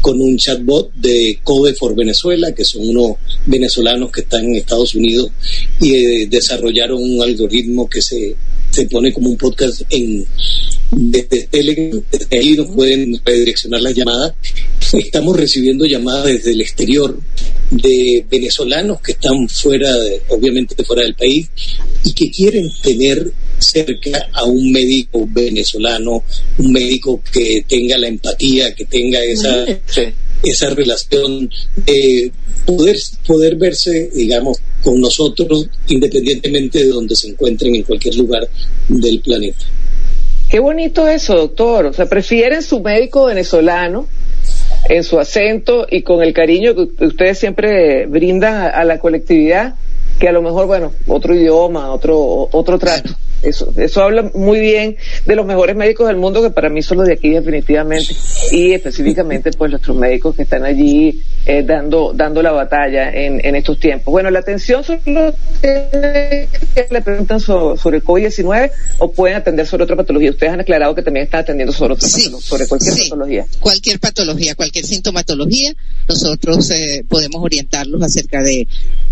con 0.00 0.20
un 0.20 0.36
chatbot 0.36 0.92
de 0.94 1.40
Code 1.42 1.74
for 1.74 1.94
Venezuela, 1.94 2.52
que 2.52 2.64
son 2.64 2.88
unos 2.88 3.16
venezolanos 3.46 4.10
que 4.10 4.22
están 4.22 4.44
en 4.44 4.56
Estados 4.56 4.94
Unidos 4.94 5.30
y 5.80 5.94
eh, 5.94 6.26
desarrollaron 6.28 7.02
un 7.02 7.22
algoritmo 7.22 7.88
que 7.88 8.00
se, 8.00 8.34
se 8.70 8.86
pone 8.86 9.12
como 9.12 9.30
un 9.30 9.36
podcast 9.36 9.82
en 9.90 10.26
desde 10.92 11.44
Telegram, 11.44 12.02
ahí 12.30 12.54
nos 12.54 12.66
pueden 12.68 13.20
redireccionar 13.24 13.80
las 13.80 13.94
llamadas. 13.94 14.34
Estamos 14.92 15.36
recibiendo 15.36 15.86
llamadas 15.86 16.26
desde 16.26 16.52
el 16.52 16.60
exterior 16.60 17.18
de 17.72 18.26
venezolanos 18.30 19.00
que 19.00 19.12
están 19.12 19.48
fuera, 19.48 19.90
de, 19.90 20.22
obviamente 20.28 20.84
fuera 20.84 21.02
del 21.02 21.14
país, 21.14 21.48
y 22.04 22.12
que 22.12 22.30
quieren 22.30 22.70
tener 22.82 23.32
cerca 23.58 24.28
a 24.32 24.44
un 24.44 24.70
médico 24.70 25.26
venezolano, 25.28 26.24
un 26.58 26.72
médico 26.72 27.22
que 27.32 27.64
tenga 27.66 27.96
la 27.96 28.08
empatía, 28.08 28.74
que 28.74 28.84
tenga 28.84 29.22
esa, 29.22 29.64
esa 30.42 30.70
relación, 30.70 31.50
de 31.86 32.30
poder, 32.66 32.96
poder 33.26 33.56
verse, 33.56 34.10
digamos, 34.14 34.58
con 34.82 35.00
nosotros 35.00 35.68
independientemente 35.88 36.80
de 36.80 36.90
donde 36.90 37.16
se 37.16 37.28
encuentren 37.28 37.74
en 37.74 37.82
cualquier 37.84 38.16
lugar 38.16 38.48
del 38.88 39.20
planeta. 39.20 39.64
Qué 40.50 40.60
bonito 40.60 41.08
eso, 41.08 41.34
doctor. 41.34 41.86
O 41.86 41.92
sea, 41.94 42.06
prefieren 42.06 42.62
su 42.62 42.80
médico 42.80 43.24
venezolano 43.24 44.06
en 44.88 45.04
su 45.04 45.18
acento 45.18 45.86
y 45.88 46.02
con 46.02 46.22
el 46.22 46.32
cariño 46.32 46.74
que 46.74 47.04
ustedes 47.04 47.38
siempre 47.38 48.06
brindan 48.06 48.54
a, 48.54 48.68
a 48.68 48.84
la 48.84 48.98
colectividad 48.98 49.74
que 50.18 50.28
a 50.28 50.32
lo 50.32 50.42
mejor, 50.42 50.66
bueno, 50.66 50.92
otro 51.06 51.34
idioma, 51.34 51.92
otro, 51.92 52.48
otro 52.52 52.78
trato. 52.78 53.10
Eso, 53.42 53.72
eso 53.76 54.02
habla 54.02 54.30
muy 54.34 54.60
bien 54.60 54.96
de 55.26 55.34
los 55.36 55.44
mejores 55.44 55.74
médicos 55.76 56.06
del 56.06 56.16
mundo, 56.16 56.42
que 56.42 56.50
para 56.50 56.68
mí 56.68 56.82
son 56.82 56.98
los 56.98 57.06
de 57.08 57.14
aquí 57.14 57.30
definitivamente, 57.30 58.14
y 58.52 58.72
específicamente 58.72 59.50
pues 59.52 59.70
nuestros 59.70 59.96
médicos 59.96 60.36
que 60.36 60.42
están 60.42 60.64
allí 60.64 61.20
eh, 61.44 61.64
dando, 61.66 62.12
dando 62.14 62.40
la 62.42 62.52
batalla 62.52 63.10
en, 63.12 63.44
en 63.44 63.56
estos 63.56 63.80
tiempos. 63.80 64.12
Bueno, 64.12 64.30
la 64.30 64.38
atención 64.38 64.84
sobre 64.84 65.00
los 65.12 65.34
que 65.60 66.48
le 66.90 67.02
preguntan 67.02 67.40
so- 67.40 67.76
sobre 67.76 67.96
el 67.98 68.04
COVID-19 68.04 68.70
o 68.98 69.10
pueden 69.12 69.36
atender 69.36 69.66
sobre 69.66 69.84
otra 69.84 69.96
patología. 69.96 70.30
Ustedes 70.30 70.52
han 70.52 70.60
aclarado 70.60 70.94
que 70.94 71.02
también 71.02 71.24
están 71.24 71.40
atendiendo 71.40 71.72
sobre 71.72 71.94
otra 71.94 72.08
Sí, 72.08 72.26
patolo- 72.30 72.40
sobre 72.40 72.66
cualquier 72.68 72.94
sí. 72.94 73.02
patología. 73.10 73.46
Cualquier 73.60 73.98
patología, 74.00 74.54
cualquier 74.54 74.84
sintomatología, 74.86 75.72
nosotros 76.08 76.70
eh, 76.70 77.04
podemos 77.08 77.42
orientarlos 77.42 78.02
acerca 78.02 78.42
de, 78.42 78.66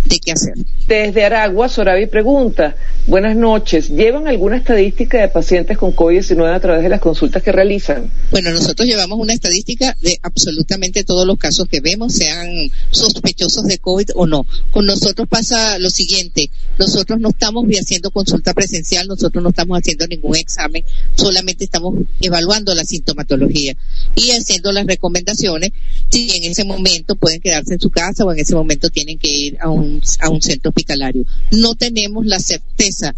de 0.05 0.21
qué 0.21 0.33
hacer. 0.33 0.55
Desde 0.87 1.25
Aragua, 1.25 1.69
Sorabi 1.69 2.07
pregunta, 2.07 2.77
buenas 3.07 3.37
noches, 3.37 3.91
¿llevan 4.21 4.35
alguna 4.35 4.57
estadística 4.57 5.21
de 5.21 5.29
pacientes 5.29 5.79
con 5.79 5.95
COVID-19 5.95 6.55
a 6.55 6.61
través 6.61 6.83
de 6.83 6.89
las 6.89 7.01
consultas 7.01 7.43
que 7.43 7.53
realizan? 7.53 8.11
Bueno, 8.31 8.51
nosotros 8.51 8.87
llevamos 8.87 9.19
una 9.19 9.33
estadística 9.33 9.97
de 10.03 10.19
absolutamente 10.23 11.05
todos 11.05 11.27
los 11.27 11.39
casos 11.39 11.67
que 11.69 11.81
vemos, 11.81 12.15
sean 12.15 12.49
sospechosos 12.91 13.65
de 13.65 13.79
COVID 13.79 14.11
o 14.15 14.27
no. 14.27 14.47
Con 14.71 14.87
nosotros 14.87 15.27
pasa 15.29 15.79
lo 15.79 15.91
siguiente, 15.91 16.51
nosotros 16.79 17.19
no 17.21 17.31
estamos 17.31 17.65
haciendo 17.81 18.11
consulta 18.11 18.53
presencial, 18.53 19.07
nosotros 19.07 19.43
no 19.43 19.51
estamos 19.51 19.79
haciendo 19.79 20.07
ningún 20.07 20.37
examen, 20.37 20.85
solamente 21.15 21.65
estamos 21.65 21.95
evaluando 22.21 22.75
la 22.75 22.85
sintomatología 22.85 23.75
y 24.17 24.31
haciendo 24.33 24.73
las 24.73 24.87
recomendaciones 24.87 25.71
si 26.11 26.31
en 26.37 26.51
ese 26.51 26.65
momento 26.65 27.17
pueden 27.17 27.41
quedarse 27.41 27.75
en 27.75 27.81
su 27.81 27.91
casa 27.91 28.25
o 28.25 28.33
en 28.33 28.41
ese 28.41 28.55
momento 28.55 28.91
tienen 28.91 29.19
que 29.19 29.29
ir 29.29 29.59
a 29.61 29.71
un, 29.71 30.03
a 30.21 30.29
un 30.29 30.43
centro 30.43 30.71
hospitalario. 30.71 31.25
No 31.53 31.75
tenemos 31.75 32.27
la 32.27 32.39
certeza 32.39 33.15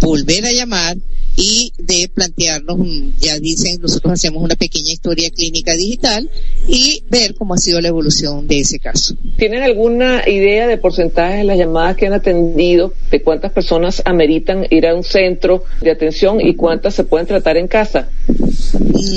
volver 0.00 0.44
a 0.44 0.52
llamar 0.52 0.96
y 1.36 1.72
de 1.78 2.08
plantearnos, 2.08 2.78
ya 3.18 3.38
dicen, 3.38 3.80
nosotros 3.80 4.12
hacemos 4.12 4.42
una 4.42 4.54
pequeña 4.54 4.92
historia 4.92 5.30
clínica 5.30 5.74
digital 5.74 6.30
y 6.68 7.02
ver 7.10 7.34
cómo 7.34 7.54
ha 7.54 7.58
sido 7.58 7.80
la 7.80 7.88
evolución 7.88 8.46
de 8.46 8.60
ese 8.60 8.78
caso. 8.78 9.16
¿Tienen 9.36 9.62
alguna 9.62 10.28
idea 10.28 10.68
de 10.68 10.78
porcentaje 10.78 11.38
de 11.38 11.44
las 11.44 11.58
llamadas 11.58 11.96
que 11.96 12.06
han 12.06 12.12
atendido, 12.12 12.94
de 13.10 13.22
cuántas 13.22 13.52
personas 13.52 14.02
ameritan 14.04 14.66
ir 14.70 14.86
a 14.86 14.94
un 14.94 15.02
centro 15.02 15.64
de 15.80 15.90
atención 15.90 16.40
y 16.40 16.54
cuántas 16.54 16.94
se 16.94 17.02
pueden 17.04 17.26
tratar 17.26 17.56
en 17.56 17.66
casa? 17.66 18.10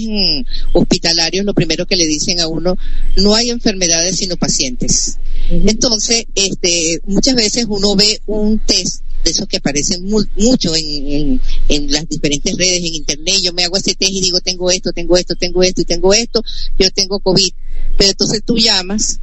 hospitalarios 0.74 1.46
lo 1.46 1.54
primero 1.54 1.86
que 1.86 1.96
le 1.96 2.06
dicen 2.06 2.40
a 2.40 2.48
uno, 2.48 2.78
no 3.18 3.36
hay 3.36 3.50
enfermedades 3.50 4.18
sino 4.18 4.38
pacientes. 4.38 5.18
Entonces, 5.50 6.26
este, 6.36 7.00
muchas 7.06 7.36
veces 7.36 7.66
uno 7.68 7.96
ve 7.96 8.22
un 8.26 8.60
test 8.60 9.02
de 9.24 9.32
esos 9.32 9.48
que 9.48 9.58
aparecen 9.58 10.04
mucho 10.06 10.76
en, 10.76 11.42
en, 11.70 11.92
las 11.92 12.08
diferentes 12.08 12.56
redes, 12.58 12.80
en 12.80 12.96
internet. 12.96 13.38
Yo 13.42 13.54
me 13.54 13.64
hago 13.64 13.78
ese 13.78 13.96
test 13.96 14.12
y 14.12 14.22
digo, 14.22 14.40
tengo 14.42 14.70
esto, 14.72 14.92
tengo 14.92 15.18
esto, 15.18 15.36
tengo 15.36 15.64
esto 15.64 15.82
y 15.82 15.86
tengo 15.86 16.14
esto, 16.14 16.44
yo 16.78 16.92
tengo 16.92 17.20
COVID. 17.20 17.52
Pero 17.98 18.12
entonces 18.12 18.42
tú 18.46 18.58
llamas 18.58 19.20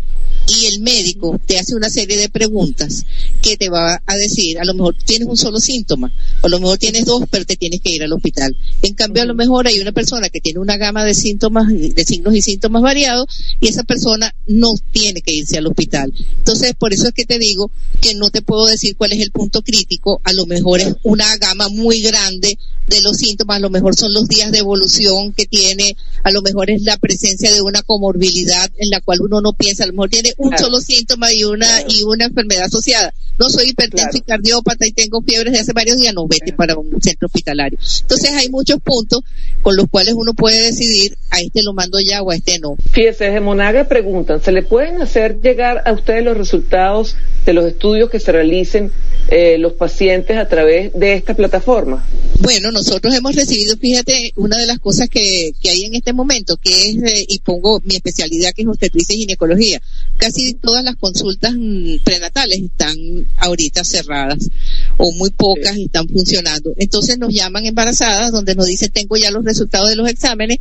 y 0.46 0.66
el 0.66 0.80
médico 0.80 1.40
te 1.46 1.58
hace 1.58 1.74
una 1.74 1.90
serie 1.90 2.16
de 2.16 2.28
preguntas 2.28 3.04
que 3.40 3.56
te 3.56 3.68
va 3.68 4.02
a 4.04 4.16
decir, 4.16 4.58
a 4.58 4.64
lo 4.64 4.74
mejor 4.74 4.96
tienes 5.04 5.28
un 5.28 5.36
solo 5.36 5.60
síntoma, 5.60 6.12
o 6.42 6.46
a 6.46 6.50
lo 6.50 6.58
mejor 6.58 6.78
tienes 6.78 7.04
dos, 7.04 7.24
pero 7.30 7.44
te 7.44 7.56
tienes 7.56 7.80
que 7.80 7.90
ir 7.90 8.02
al 8.02 8.12
hospital. 8.12 8.56
En 8.82 8.94
cambio, 8.94 9.22
a 9.22 9.26
lo 9.26 9.34
mejor 9.34 9.66
hay 9.66 9.78
una 9.78 9.92
persona 9.92 10.28
que 10.28 10.40
tiene 10.40 10.58
una 10.58 10.76
gama 10.76 11.04
de 11.04 11.14
síntomas, 11.14 11.68
de 11.68 12.04
signos 12.04 12.34
y 12.34 12.42
síntomas 12.42 12.82
variados, 12.82 13.26
y 13.60 13.68
esa 13.68 13.84
persona 13.84 14.34
no 14.48 14.72
tiene 14.92 15.22
que 15.22 15.32
irse 15.32 15.58
al 15.58 15.66
hospital. 15.66 16.12
Entonces, 16.38 16.74
por 16.78 16.92
eso 16.92 17.08
es 17.08 17.14
que 17.14 17.26
te 17.26 17.38
digo 17.38 17.70
que 18.00 18.14
no 18.14 18.30
te 18.30 18.42
puedo 18.42 18.66
decir 18.66 18.96
cuál 18.96 19.12
es 19.12 19.20
el 19.20 19.30
punto 19.30 19.62
crítico, 19.62 20.20
a 20.24 20.32
lo 20.32 20.46
mejor 20.46 20.80
es 20.80 20.94
una 21.02 21.36
gama 21.36 21.68
muy 21.68 22.00
grande 22.02 22.58
de 22.88 23.02
los 23.02 23.16
síntomas, 23.16 23.58
a 23.58 23.60
lo 23.60 23.70
mejor 23.70 23.94
son 23.94 24.12
los 24.12 24.28
días 24.28 24.50
de 24.50 24.58
evolución 24.58 25.32
que 25.32 25.46
tiene, 25.46 25.96
a 26.24 26.30
lo 26.32 26.42
mejor 26.42 26.70
es 26.70 26.82
la 26.82 26.96
presencia 26.96 27.52
de 27.52 27.62
una 27.62 27.82
comorbilidad 27.82 28.68
en 28.76 28.90
la 28.90 29.00
cual 29.00 29.20
uno 29.20 29.40
no 29.40 29.52
piensa, 29.52 29.84
a 29.84 29.86
lo 29.86 29.92
mejor 29.92 30.09
tiene 30.10 30.34
un 30.36 30.56
solo 30.58 30.80
síntoma 30.80 31.32
y 31.32 31.44
una 31.44 31.68
y 31.88 32.02
una 32.02 32.26
enfermedad 32.26 32.64
asociada. 32.64 33.14
No 33.38 33.48
soy 33.48 33.70
hipertenso 33.70 34.18
y 34.18 34.20
cardiópata 34.20 34.86
y 34.86 34.92
tengo 34.92 35.22
fiebres 35.22 35.54
de 35.54 35.60
hace 35.60 35.72
varios 35.72 35.96
días, 35.96 36.12
no 36.12 36.26
vete 36.26 36.52
para 36.52 36.76
un 36.76 37.00
centro 37.00 37.26
hospitalario. 37.26 37.78
Entonces 38.02 38.32
hay 38.32 38.50
muchos 38.50 38.80
puntos 38.80 39.20
con 39.62 39.76
los 39.76 39.86
cuales 39.88 40.14
uno 40.14 40.34
puede 40.34 40.60
decidir 40.66 41.16
a 41.30 41.40
este 41.40 41.62
lo 41.62 41.72
mando 41.72 41.98
ya 42.00 42.22
o 42.22 42.30
a 42.30 42.36
este 42.36 42.58
no. 42.58 42.76
Fíjese, 42.92 43.30
de 43.30 43.40
Monaga 43.40 43.88
preguntan, 43.88 44.42
¿se 44.42 44.52
le 44.52 44.62
pueden 44.62 45.00
hacer 45.00 45.40
llegar 45.40 45.82
a 45.86 45.92
ustedes 45.92 46.24
los 46.24 46.36
resultados 46.36 47.16
de 47.46 47.52
los 47.52 47.64
estudios 47.66 48.10
que 48.10 48.20
se 48.20 48.32
realicen 48.32 48.92
eh, 49.28 49.58
los 49.58 49.74
pacientes 49.74 50.36
a 50.36 50.48
través 50.48 50.92
de 50.92 51.14
esta 51.14 51.34
plataforma? 51.34 52.04
Bueno, 52.40 52.72
nosotros 52.72 53.14
hemos 53.14 53.34
recibido, 53.34 53.76
fíjate, 53.76 54.32
una 54.36 54.56
de 54.56 54.66
las 54.66 54.78
cosas 54.78 55.08
que, 55.08 55.52
que 55.60 55.70
hay 55.70 55.84
en 55.84 55.94
este 55.94 56.12
momento, 56.12 56.56
que 56.56 56.90
es, 56.90 56.96
eh, 56.96 57.26
y 57.28 57.38
pongo 57.40 57.80
mi 57.84 57.96
especialidad 57.96 58.52
que 58.54 58.62
es 58.62 58.68
obstetricia 58.68 59.14
y 59.14 59.20
ginecología, 59.20 59.80
casi 60.16 60.54
todas 60.54 60.84
las 60.84 60.96
consultas 60.96 61.52
mm, 61.56 61.96
prenatales 62.02 62.60
están 62.60 62.96
ahorita 63.36 63.84
cerradas 63.84 64.48
o 64.96 65.12
muy 65.12 65.30
pocas 65.30 65.76
están 65.76 66.08
funcionando. 66.08 66.74
Entonces 66.76 67.18
nos 67.18 67.32
llaman 67.32 67.66
embarazadas 67.66 68.32
donde 68.32 68.54
nos 68.54 68.66
dicen 68.66 68.90
tengo 68.90 69.16
ya 69.16 69.30
los 69.30 69.44
resultados 69.44 69.90
de 69.90 69.96
los 69.96 70.08
exámenes, 70.08 70.58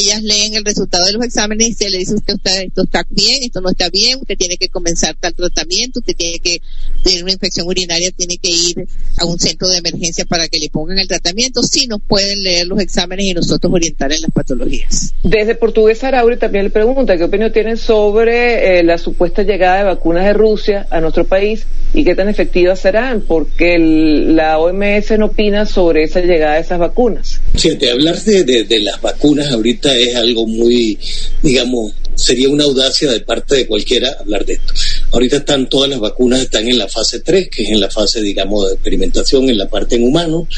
ellas 0.00 0.22
leen 0.22 0.54
el 0.54 0.64
resultado 0.64 1.04
de 1.06 1.12
los 1.12 1.24
exámenes 1.24 1.68
y 1.68 1.74
se 1.74 1.90
le 1.90 1.98
dice 1.98 2.14
usted 2.14 2.34
está, 2.34 2.62
esto 2.62 2.82
está 2.82 3.06
bien, 3.10 3.42
esto 3.42 3.60
no 3.60 3.70
está 3.70 3.88
bien, 3.90 4.18
usted 4.20 4.36
tiene 4.36 4.56
que 4.56 4.68
comenzar 4.68 5.16
tal 5.18 5.34
tratamiento, 5.34 6.00
usted 6.00 6.16
tiene 6.16 6.38
que 6.38 6.60
tener 7.02 7.22
una 7.22 7.32
infección 7.32 7.66
urinaria, 7.66 8.10
tiene 8.10 8.38
que 8.38 8.50
ir 8.50 8.86
a 9.18 9.24
un 9.24 9.38
centro 9.38 9.68
de 9.68 9.78
emergencia 9.78 10.24
para 10.24 10.48
que 10.48 10.58
le 10.58 10.70
pongan 10.70 10.98
el 10.98 11.08
tratamiento, 11.08 11.62
si 11.62 11.86
nos 11.86 12.00
pueden 12.02 12.42
leer 12.42 12.66
los 12.66 12.80
exámenes 12.80 13.26
y 13.26 13.34
nosotros 13.34 13.72
orientar 13.72 14.12
en 14.12 14.22
las 14.22 14.30
patologías. 14.30 15.14
Desde 15.22 15.54
Portugués 15.54 16.02
Arauri 16.04 16.36
también 16.36 16.64
le 16.64 16.70
pregunta 16.70 17.16
qué 17.16 17.24
opinión 17.24 17.52
tienen 17.52 17.76
sobre 17.76 18.78
eh, 18.78 18.82
la 18.82 18.98
supuesta 18.98 19.42
llegada 19.42 19.78
de 19.78 19.84
vacunas 19.84 20.24
de 20.24 20.32
Rusia 20.32 20.86
a 20.90 21.00
nuestro 21.00 21.26
país 21.26 21.66
y 21.92 22.04
qué 22.04 22.14
tan 22.14 22.28
efectivas 22.28 22.80
serán, 22.80 23.22
porque 23.22 23.78
la 23.78 24.58
OMS 24.58 25.18
no 25.18 25.26
opina 25.26 25.66
sobre 25.66 26.04
esa 26.04 26.20
llegada 26.20 26.54
de 26.54 26.60
esas 26.60 26.78
vacunas. 26.78 27.40
Fíjate, 27.54 27.90
hablar 27.90 28.20
de, 28.22 28.64
de 28.64 28.80
las 28.80 29.00
vacunas 29.00 29.50
ahorita 29.50 29.89
es 29.96 30.14
algo 30.16 30.46
muy, 30.46 30.98
digamos, 31.42 31.92
sería 32.14 32.48
una 32.48 32.64
audacia 32.64 33.10
de 33.10 33.20
parte 33.20 33.56
de 33.56 33.66
cualquiera 33.66 34.16
hablar 34.20 34.44
de 34.44 34.54
esto. 34.54 34.74
Ahorita 35.12 35.38
están 35.38 35.68
todas 35.68 35.90
las 35.90 36.00
vacunas, 36.00 36.42
están 36.42 36.68
en 36.68 36.78
la 36.78 36.88
fase 36.88 37.20
3, 37.20 37.48
que 37.48 37.62
es 37.62 37.70
en 37.70 37.80
la 37.80 37.90
fase, 37.90 38.20
digamos, 38.20 38.66
de 38.66 38.74
experimentación 38.74 39.48
en 39.48 39.58
la 39.58 39.68
parte 39.68 39.96
en 39.96 40.04
humanos. 40.04 40.48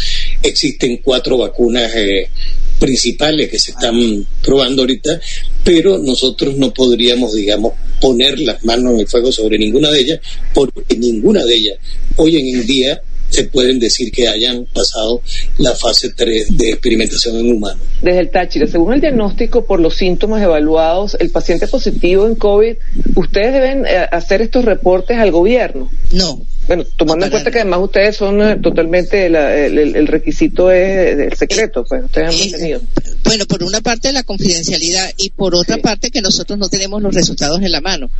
Existen 0.42 1.01
cuatro 1.05 1.38
vacunas 1.38 1.95
eh, 1.95 2.29
principales 2.79 3.49
que 3.49 3.59
se 3.59 3.71
están 3.71 4.27
probando 4.42 4.83
ahorita, 4.83 5.21
pero 5.62 5.99
nosotros 5.99 6.57
no 6.57 6.75
podríamos, 6.75 7.33
digamos, 7.35 7.75
poner 8.01 8.40
las 8.40 8.64
manos 8.64 8.95
en 8.95 9.01
el 9.01 9.07
fuego 9.07 9.31
sobre 9.31 9.57
ninguna 9.59 9.90
de 9.92 10.01
ellas, 10.01 10.21
porque 10.53 10.97
ninguna 10.97 11.45
de 11.45 11.55
ellas 11.55 11.79
hoy 12.16 12.37
en 12.37 12.66
día 12.66 13.01
se 13.33 13.45
pueden 13.45 13.79
decir 13.79 14.12
que 14.12 14.29
hayan 14.29 14.66
pasado 14.73 15.23
la 15.59 15.75
fase 15.75 16.12
3 16.14 16.57
de 16.57 16.71
experimentación 16.71 17.37
en 17.37 17.57
humanos. 17.57 17.83
Desde 18.03 18.21
el 18.21 18.31
Táchira, 18.31 18.66
según 18.66 18.95
el 18.95 19.01
diagnóstico 19.01 19.64
por 19.64 19.81
los 19.81 19.95
síntomas 19.95 20.42
evaluados, 20.42 21.16
el 21.18 21.31
paciente 21.31 21.66
positivo 21.66 22.27
en 22.27 22.35
COVID, 22.35 22.77
¿ustedes 23.16 23.53
deben 23.53 23.87
eh, 23.87 24.07
hacer 24.11 24.42
estos 24.42 24.64
reportes 24.64 25.18
al 25.18 25.31
gobierno? 25.31 25.90
No, 26.12 26.45
bueno, 26.66 26.85
tomando 26.96 27.27
en 27.27 27.31
cuenta 27.31 27.51
que 27.51 27.61
además 27.61 27.81
ustedes 27.83 28.16
son 28.16 28.40
eh, 28.40 28.57
totalmente, 28.57 29.27
el, 29.27 30.07
requisito 30.07 30.70
es 30.70 31.18
el 31.18 31.33
secreto, 31.35 31.85
pues 31.88 32.05
ustedes 32.05 32.29
han 32.29 32.38
mantenido. 32.38 32.81
Bueno, 33.25 33.46
por 33.46 33.62
una 33.64 33.81
parte 33.81 34.12
la 34.12 34.22
confidencialidad 34.22 35.11
y 35.16 35.31
por 35.31 35.55
otra 35.55 35.79
parte 35.79 36.11
que 36.11 36.20
nosotros 36.20 36.59
no 36.59 36.68
tenemos 36.68 37.03
los 37.03 37.14
resultados 37.14 37.61
en 37.62 37.72
la 37.72 37.81
mano. 37.81 38.11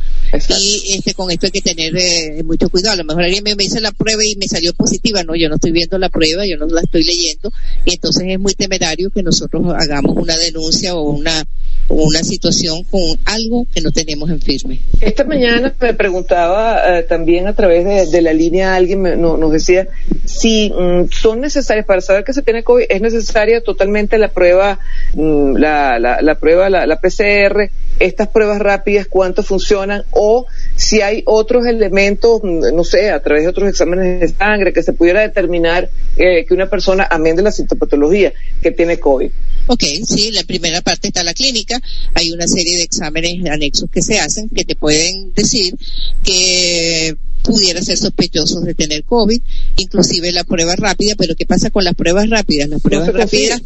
Y 0.59 0.93
este 0.93 1.13
con 1.13 1.31
esto 1.31 1.47
hay 1.47 1.51
que 1.51 1.61
tener 1.61 1.95
eh, 1.95 2.43
mucho 2.43 2.69
cuidado. 2.69 2.93
A 2.93 2.97
lo 2.97 3.05
mejor 3.05 3.23
alguien 3.23 3.43
me, 3.43 3.55
me 3.55 3.63
hizo 3.63 3.79
la 3.79 3.91
prueba 3.91 4.23
y 4.25 4.35
me 4.35 4.47
salió 4.47 4.73
positiva. 4.73 5.23
No, 5.23 5.35
yo 5.35 5.47
no 5.49 5.55
estoy 5.55 5.71
viendo 5.71 5.97
la 5.97 6.09
prueba, 6.09 6.45
yo 6.45 6.57
no 6.57 6.67
la 6.67 6.81
estoy 6.81 7.03
leyendo. 7.03 7.51
Y 7.85 7.93
entonces 7.93 8.23
es 8.27 8.39
muy 8.39 8.53
temerario 8.53 9.09
que 9.09 9.23
nosotros 9.23 9.63
hagamos 9.77 10.15
una 10.17 10.37
denuncia 10.37 10.95
o 10.95 11.09
una 11.09 11.45
una 11.89 12.23
situación 12.23 12.83
con 12.83 13.01
algo 13.25 13.67
que 13.73 13.81
no 13.81 13.91
tenemos 13.91 14.29
en 14.29 14.39
firme. 14.39 14.79
Esta 15.01 15.23
mañana 15.23 15.73
me 15.79 15.93
preguntaba 15.93 16.99
eh, 16.99 17.03
también 17.03 17.47
a 17.47 17.53
través 17.53 18.11
de, 18.11 18.21
la 18.21 18.32
línea 18.33 18.75
alguien 18.75 19.03
nos 19.19 19.51
decía 19.51 19.87
si 20.25 20.71
mm, 20.71 21.09
son 21.09 21.41
necesarias 21.41 21.85
para 21.85 22.01
saber 22.01 22.23
que 22.23 22.33
se 22.33 22.41
tiene 22.41 22.63
COVID 22.63 22.85
es 22.89 23.01
necesaria 23.01 23.61
totalmente 23.61 24.17
la 24.17 24.29
prueba 24.29 24.79
mm, 25.13 25.55
la, 25.55 25.99
la, 25.99 26.21
la, 26.21 26.35
prueba 26.35 26.69
la, 26.69 26.85
la 26.85 26.99
PCR 26.99 27.69
estas 27.99 28.27
pruebas 28.27 28.59
rápidas 28.59 29.07
cuánto 29.07 29.43
funcionan 29.43 30.03
o 30.11 30.45
si 30.75 31.01
hay 31.01 31.23
otros 31.25 31.65
elementos, 31.65 32.41
mm, 32.43 32.75
no 32.75 32.83
sé, 32.83 33.11
a 33.11 33.21
través 33.21 33.43
de 33.43 33.49
otros 33.49 33.69
exámenes 33.69 34.19
de 34.19 34.27
sangre 34.27 34.73
que 34.73 34.83
se 34.83 34.93
pudiera 34.93 35.21
determinar 35.21 35.89
eh, 36.17 36.45
que 36.45 36.53
una 36.53 36.69
persona, 36.69 37.07
amén 37.09 37.35
de 37.35 37.43
la 37.43 37.51
sintomatología, 37.51 38.33
que 38.61 38.71
tiene 38.71 38.99
COVID. 38.99 39.29
Ok, 39.67 39.83
sí, 40.05 40.31
la 40.31 40.43
primera 40.43 40.81
parte 40.81 41.07
está 41.07 41.23
la 41.23 41.33
clínica, 41.33 41.79
hay 42.13 42.31
una 42.31 42.47
serie 42.47 42.77
de 42.77 42.83
exámenes 42.83 43.45
anexos 43.49 43.89
que 43.91 44.01
se 44.01 44.19
hacen 44.19 44.49
que 44.49 44.65
te 44.65 44.75
pueden 44.75 45.33
decir 45.33 45.75
que 46.23 47.15
pudiera 47.43 47.81
ser 47.81 47.97
sospechosos 47.97 48.63
de 48.63 48.73
tener 48.73 49.03
COVID, 49.03 49.41
inclusive 49.77 50.31
la 50.31 50.43
prueba 50.43 50.75
rápida, 50.75 51.13
pero 51.17 51.35
¿qué 51.35 51.45
pasa 51.45 51.69
con 51.69 51.83
las 51.83 51.95
pruebas 51.95 52.29
rápidas? 52.29 52.69
Las 52.69 52.81
pruebas 52.81 53.13
rápidas 53.13 53.61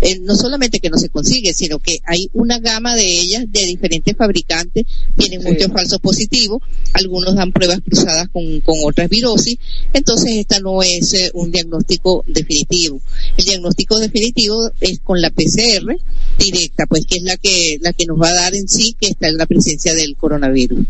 eh, 0.00 0.18
no 0.20 0.36
solamente 0.36 0.80
que 0.80 0.90
no 0.90 0.98
se 0.98 1.08
consigue, 1.08 1.54
sino 1.54 1.78
que 1.78 1.98
hay 2.04 2.28
una 2.32 2.58
gama 2.58 2.96
de 2.96 3.06
ellas 3.06 3.44
de 3.48 3.66
diferentes 3.66 4.16
fabricantes, 4.16 4.86
tienen 5.16 5.42
muchos 5.42 5.68
falsos 5.72 6.00
positivos, 6.00 6.62
algunos 6.92 7.34
dan 7.34 7.52
pruebas 7.52 7.80
cruzadas 7.80 8.28
con, 8.28 8.60
con 8.60 8.76
otras 8.84 9.08
virosis, 9.08 9.58
entonces 9.92 10.36
esta 10.36 10.60
no 10.60 10.82
es 10.82 11.14
eh, 11.14 11.30
un 11.34 11.50
diagnóstico 11.50 12.24
definitivo. 12.26 13.00
El 13.36 13.44
diagnóstico 13.44 13.98
definitivo 13.98 14.70
es 14.80 15.00
con 15.00 15.20
la 15.20 15.30
PCR 15.30 15.96
directa, 16.38 16.86
pues 16.86 17.06
que 17.06 17.16
es 17.16 17.22
la 17.22 17.36
que, 17.36 17.78
la 17.80 17.92
que 17.92 18.06
nos 18.06 18.20
va 18.20 18.28
a 18.28 18.34
dar 18.34 18.54
en 18.54 18.68
sí 18.68 18.96
que 18.98 19.08
está 19.08 19.28
en 19.28 19.36
la 19.36 19.46
presencia 19.46 19.94
del 19.94 20.16
coronavirus. 20.16 20.86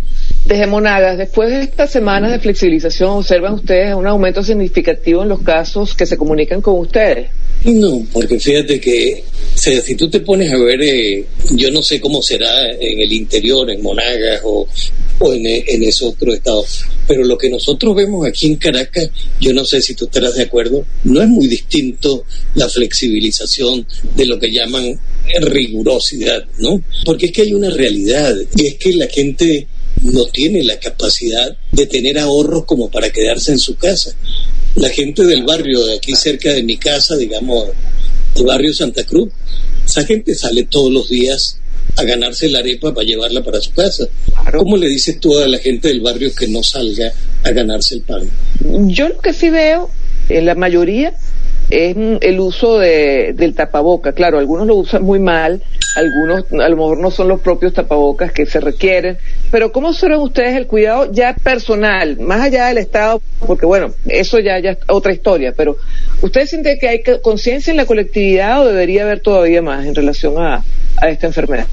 Desde 0.47 0.67
Monagas, 0.67 1.19
después 1.19 1.51
de 1.51 1.63
esta 1.63 1.87
semana 1.87 2.30
de 2.31 2.39
flexibilización, 2.39 3.11
¿observan 3.11 3.55
ustedes 3.55 3.95
un 3.95 4.07
aumento 4.07 4.43
significativo 4.43 5.23
en 5.23 5.29
los 5.29 5.41
casos 5.41 5.95
que 5.95 6.07
se 6.07 6.17
comunican 6.17 6.61
con 6.61 6.79
ustedes? 6.79 7.29
No, 7.65 8.07
porque 8.13 8.39
fíjate 8.41 8.81
que 8.81 9.23
si 9.55 9.95
tú 9.95 10.09
te 10.09 10.21
pones 10.21 10.51
a 10.51 10.59
ver, 10.59 10.81
eh, 10.81 11.27
yo 11.51 11.71
no 11.71 11.83
sé 11.83 12.01
cómo 12.01 12.23
será 12.23 12.71
en 12.71 13.01
el 13.01 13.13
interior, 13.13 13.71
en 13.71 13.83
Monagas 13.83 14.41
o, 14.45 14.67
o 15.19 15.33
en, 15.35 15.45
en 15.45 15.83
ese 15.83 16.07
otro 16.07 16.33
estado, 16.33 16.65
pero 17.07 17.25
lo 17.25 17.37
que 17.37 17.51
nosotros 17.51 17.95
vemos 17.95 18.27
aquí 18.27 18.47
en 18.47 18.57
Caracas, 18.57 19.11
yo 19.41 19.53
no 19.53 19.65
sé 19.65 19.83
si 19.83 19.95
tú 19.95 20.07
estarás 20.07 20.37
de 20.37 20.45
acuerdo, 20.45 20.87
no 21.05 21.21
es 21.21 21.29
muy 21.29 21.49
distinto 21.49 22.25
la 22.55 22.69
flexibilización 22.69 23.87
de 24.17 24.25
lo 24.25 24.39
que 24.39 24.51
llaman 24.51 24.99
rigurosidad, 25.43 26.45
¿no? 26.59 26.83
Porque 27.05 27.27
es 27.27 27.33
que 27.33 27.43
hay 27.43 27.53
una 27.53 27.71
realidad, 27.71 28.35
y 28.57 28.67
es 28.67 28.75
que 28.77 28.95
la 28.95 29.07
gente 29.07 29.67
no 30.03 30.25
tiene 30.27 30.63
la 30.65 30.79
capacidad 30.79 31.57
de 31.73 31.87
tener 31.87 32.19
ahorros 32.19 32.65
como 32.65 32.91
para 32.91 33.11
quedarse 33.11 33.53
en 33.53 33.59
su 33.59 33.77
casa. 33.77 34.13
La 34.77 34.89
gente 34.89 35.25
del 35.25 35.45
barrio 35.45 35.85
de 35.87 35.97
aquí 35.97 36.15
cerca 36.15 36.53
de 36.53 36.63
mi 36.63 36.77
casa, 36.77 37.17
digamos, 37.17 37.69
el 38.37 38.45
barrio 38.45 38.73
Santa 38.73 39.05
Cruz, 39.05 39.31
esa 39.85 40.05
gente 40.05 40.35
sale 40.35 40.65
todos 40.65 40.93
los 40.93 41.09
días 41.09 41.59
a 41.97 42.05
ganarse 42.05 42.49
la 42.49 42.61
arepa 42.61 42.95
para 42.95 43.07
llevarla 43.07 43.43
para 43.43 43.61
su 43.61 43.73
casa. 43.73 44.07
¿Cómo 44.57 44.77
le 44.77 44.89
dices 44.89 45.19
tú 45.19 45.37
a 45.39 45.47
la 45.49 45.59
gente 45.59 45.89
del 45.89 46.01
barrio 46.01 46.33
que 46.35 46.47
no 46.47 46.63
salga 46.63 47.13
a 47.43 47.51
ganarse 47.51 47.97
el 47.97 48.03
pan? 48.03 48.31
Yo 48.87 49.09
lo 49.09 49.19
que 49.21 49.33
sí 49.33 49.51
veo, 49.51 49.91
en 50.29 50.47
la 50.47 50.55
mayoría, 50.55 51.15
es 51.71 51.97
el 52.21 52.41
uso 52.41 52.79
de, 52.79 53.33
del 53.35 53.55
tapaboca. 53.55 54.13
Claro, 54.13 54.39
algunos 54.39 54.67
lo 54.67 54.77
usan 54.77 55.03
muy 55.03 55.19
mal, 55.19 55.63
algunos 55.97 56.45
a 56.53 56.69
lo 56.69 56.77
mejor 56.77 56.99
no 56.99 57.11
son 57.11 57.29
los 57.29 57.41
propios 57.41 57.73
tapabocas 57.73 58.33
que 58.33 58.47
se 58.47 58.61
requieren, 58.61 59.19
pero 59.51 59.73
¿cómo 59.73 59.89
observan 59.89 60.21
ustedes 60.21 60.57
el 60.57 60.67
cuidado 60.67 61.11
ya 61.13 61.35
personal, 61.35 62.19
más 62.19 62.41
allá 62.41 62.67
del 62.67 62.79
Estado? 62.79 63.23
Porque 63.47 63.67
bueno, 63.67 63.95
eso 64.07 64.39
ya, 64.39 64.61
ya 64.61 64.73
es 64.73 64.79
otra 64.89 65.13
historia, 65.13 65.53
pero 65.57 65.77
¿ustedes 66.23 66.51
sienten 66.51 66.79
que 66.79 66.89
hay 66.89 67.03
conciencia 67.23 67.71
en 67.71 67.77
la 67.77 67.87
colectividad 67.87 68.61
o 68.63 68.67
debería 68.67 69.03
haber 69.03 69.21
todavía 69.21 69.63
más 69.63 69.87
en 69.87 69.95
relación 69.95 70.39
a, 70.39 70.65
a 70.97 71.09
esta 71.09 71.27
enfermedad? 71.27 71.67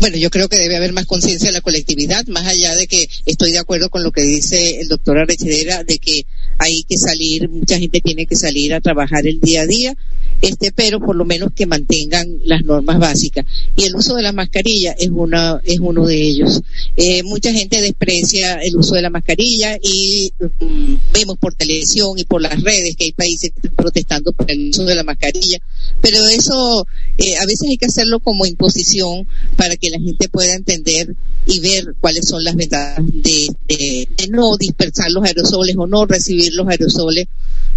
Bueno, 0.00 0.16
yo 0.16 0.30
creo 0.30 0.48
que 0.48 0.56
debe 0.56 0.76
haber 0.76 0.92
más 0.92 1.06
conciencia 1.06 1.48
en 1.48 1.54
la 1.54 1.60
colectividad, 1.60 2.24
más 2.28 2.46
allá 2.46 2.76
de 2.76 2.86
que 2.86 3.08
estoy 3.26 3.50
de 3.50 3.58
acuerdo 3.58 3.90
con 3.90 4.04
lo 4.04 4.12
que 4.12 4.22
dice 4.22 4.80
el 4.80 4.86
doctor 4.86 5.18
Arrechedera, 5.18 5.82
de 5.82 5.98
que 5.98 6.24
hay 6.58 6.84
que 6.84 6.96
salir, 6.96 7.48
mucha 7.48 7.78
gente 7.78 8.00
tiene 8.00 8.26
que 8.26 8.36
salir 8.36 8.74
a 8.74 8.80
trabajar 8.80 9.26
el 9.28 9.40
día 9.40 9.62
a 9.62 9.66
día, 9.66 9.96
este, 10.40 10.70
pero 10.72 11.00
por 11.00 11.16
lo 11.16 11.24
menos 11.24 11.50
que 11.54 11.66
mantengan 11.66 12.38
las 12.44 12.62
normas 12.62 12.98
básicas. 12.98 13.44
Y 13.76 13.84
el 13.84 13.96
uso 13.96 14.14
de 14.14 14.22
la 14.22 14.32
mascarilla 14.32 14.92
es 14.92 15.08
una, 15.10 15.60
es 15.64 15.78
uno 15.80 16.06
de 16.06 16.20
ellos. 16.20 16.60
Eh, 16.96 17.22
mucha 17.24 17.52
gente 17.52 17.80
desprecia 17.80 18.54
el 18.56 18.76
uso 18.76 18.94
de 18.94 19.02
la 19.02 19.10
mascarilla 19.10 19.76
y 19.82 20.32
um, 20.60 20.98
vemos 21.12 21.38
por 21.38 21.54
televisión 21.54 22.18
y 22.18 22.24
por 22.24 22.40
las 22.40 22.62
redes 22.62 22.94
que 22.96 23.04
hay 23.04 23.12
países 23.12 23.52
protestando 23.76 24.32
por 24.32 24.50
el 24.50 24.70
uso 24.70 24.84
de 24.84 24.94
la 24.94 25.04
mascarilla, 25.04 25.58
pero 26.00 26.26
eso 26.28 26.86
eh, 27.18 27.36
a 27.36 27.46
veces 27.46 27.68
hay 27.68 27.76
que 27.76 27.86
hacerlo 27.86 28.20
como 28.20 28.46
imposición 28.46 29.26
para 29.56 29.76
que 29.76 29.90
la 29.90 29.98
gente 29.98 30.28
pueda 30.28 30.54
entender 30.54 31.14
y 31.46 31.60
ver 31.60 31.94
cuáles 32.00 32.26
son 32.26 32.44
las 32.44 32.56
ventajas 32.56 33.04
de, 33.06 33.48
de, 33.66 34.08
de 34.16 34.28
no 34.28 34.56
dispersar 34.56 35.10
los 35.10 35.24
aerosoles 35.24 35.76
o 35.76 35.86
no 35.86 36.06
recibir 36.06 36.52
los 36.54 36.68
aerosoles 36.68 37.26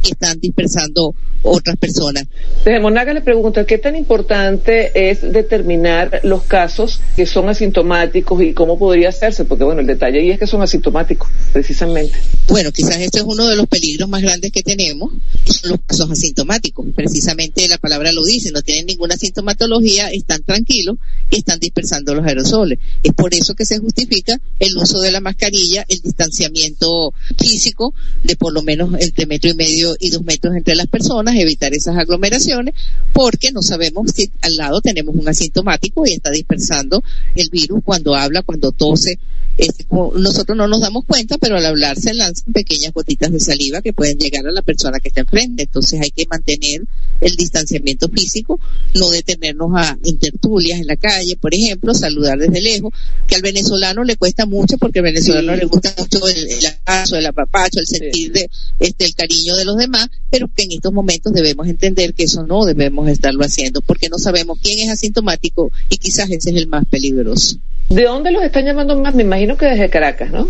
que 0.01 0.11
están 0.11 0.39
dispersando 0.39 1.15
otras 1.43 1.77
personas. 1.77 2.25
Desde 2.63 2.79
Monaga 2.79 3.13
le 3.13 3.21
pregunta, 3.21 3.65
¿qué 3.65 3.77
tan 3.77 3.95
importante 3.95 5.09
es 5.09 5.21
determinar 5.21 6.21
los 6.23 6.43
casos 6.43 6.99
que 7.15 7.25
son 7.25 7.49
asintomáticos 7.49 8.41
y 8.41 8.53
cómo 8.53 8.77
podría 8.77 9.09
hacerse? 9.09 9.45
Porque 9.45 9.63
bueno, 9.63 9.81
el 9.81 9.87
detalle 9.87 10.19
ahí 10.19 10.31
es 10.31 10.39
que 10.39 10.47
son 10.47 10.61
asintomáticos, 10.61 11.29
precisamente. 11.53 12.17
Bueno, 12.47 12.71
quizás 12.71 12.97
este 12.97 13.19
es 13.19 13.23
uno 13.23 13.47
de 13.47 13.55
los 13.55 13.67
peligros 13.67 14.09
más 14.09 14.21
grandes 14.21 14.51
que 14.51 14.61
tenemos, 14.61 15.11
son 15.45 15.71
los 15.71 15.79
casos 15.85 16.11
asintomáticos. 16.11 16.85
Precisamente 16.95 17.67
la 17.67 17.77
palabra 17.77 18.11
lo 18.11 18.23
dice, 18.23 18.51
no 18.51 18.61
tienen 18.61 18.85
ninguna 18.85 19.15
sintomatología, 19.17 20.09
están 20.09 20.43
tranquilos 20.43 20.97
y 21.29 21.37
están 21.37 21.59
dispersando 21.59 22.13
los 22.13 22.25
aerosoles. 22.25 22.79
Es 23.03 23.13
por 23.13 23.33
eso 23.33 23.55
que 23.55 23.65
se 23.65 23.79
justifica 23.79 24.39
el 24.59 24.77
uso 24.77 24.99
de 25.01 25.11
la 25.11 25.19
mascarilla, 25.19 25.85
el 25.87 26.01
distanciamiento 26.01 27.13
físico 27.37 27.93
de 28.23 28.35
por 28.35 28.53
lo 28.53 28.61
menos 28.61 28.89
entre 28.99 29.25
metro 29.25 29.49
y 29.49 29.53
medio 29.53 29.95
y 29.99 30.09
dos 30.09 30.23
metros 30.23 30.55
entre 30.55 30.75
las 30.75 30.87
personas, 30.87 31.30
evitar 31.35 31.73
esas 31.73 31.97
aglomeraciones, 31.97 32.75
porque 33.13 33.51
no 33.51 33.61
sabemos 33.61 34.11
si 34.15 34.31
al 34.41 34.55
lado 34.55 34.81
tenemos 34.81 35.15
un 35.15 35.27
asintomático 35.27 36.05
y 36.05 36.13
está 36.13 36.31
dispersando 36.31 37.03
el 37.35 37.49
virus 37.49 37.81
cuando 37.83 38.15
habla, 38.15 38.43
cuando 38.43 38.71
tose. 38.71 39.19
Este, 39.57 39.85
nosotros 40.15 40.57
no 40.57 40.67
nos 40.67 40.81
damos 40.81 41.05
cuenta, 41.05 41.37
pero 41.37 41.57
al 41.57 41.65
hablar 41.65 41.99
se 41.99 42.13
lanzan 42.13 42.53
pequeñas 42.53 42.93
gotitas 42.93 43.31
de 43.31 43.39
saliva 43.39 43.81
que 43.81 43.93
pueden 43.93 44.17
llegar 44.17 44.47
a 44.47 44.51
la 44.51 44.61
persona 44.61 44.99
que 44.99 45.09
está 45.09 45.21
enfrente. 45.21 45.63
Entonces 45.63 45.99
hay 46.01 46.11
que 46.11 46.25
mantener 46.25 46.83
el 47.19 47.35
distanciamiento 47.35 48.09
físico, 48.09 48.59
no 48.95 49.09
detenernos 49.09 49.71
a 49.75 49.97
intertulias 50.03 50.79
en 50.79 50.87
la 50.87 50.95
calle, 50.95 51.37
por 51.37 51.53
ejemplo, 51.53 51.93
saludar 51.93 52.39
desde 52.39 52.61
lejos, 52.61 52.93
que 53.27 53.35
al 53.35 53.41
venezolano 53.41 54.03
le 54.03 54.15
cuesta 54.15 54.45
mucho 54.45 54.77
porque 54.77 54.99
al 54.99 55.05
venezolano 55.05 55.53
sí. 55.53 55.59
le 55.59 55.65
gusta 55.65 55.93
mucho 55.97 56.27
el, 56.27 56.49
el 56.49 56.65
abrazo, 56.65 57.17
el 57.17 57.25
apapacho, 57.25 57.79
el 57.79 57.87
sentir 57.87 58.27
sí. 58.27 58.29
de, 58.29 58.49
este, 58.79 59.05
el 59.05 59.15
cariño 59.15 59.55
de 59.55 59.65
los 59.65 59.77
demás, 59.77 60.07
pero 60.29 60.49
que 60.53 60.63
en 60.63 60.71
estos 60.71 60.93
momentos 60.93 61.20
debemos 61.29 61.67
entender 61.67 62.13
que 62.13 62.23
eso 62.23 62.45
no 62.45 62.65
debemos 62.65 63.09
estarlo 63.09 63.43
haciendo 63.43 63.81
porque 63.81 64.09
no 64.09 64.17
sabemos 64.17 64.59
quién 64.61 64.79
es 64.79 64.89
asintomático 64.89 65.71
y 65.89 65.97
quizás 65.97 66.29
ese 66.29 66.49
es 66.49 66.55
el 66.55 66.67
más 66.67 66.85
peligroso. 66.85 67.57
¿De 67.89 68.03
dónde 68.03 68.31
los 68.31 68.43
están 68.43 68.65
llamando 68.65 68.97
más? 68.97 69.13
Me 69.15 69.23
imagino 69.23 69.57
que 69.57 69.65
desde 69.65 69.89
Caracas, 69.89 70.31
¿no? 70.31 70.47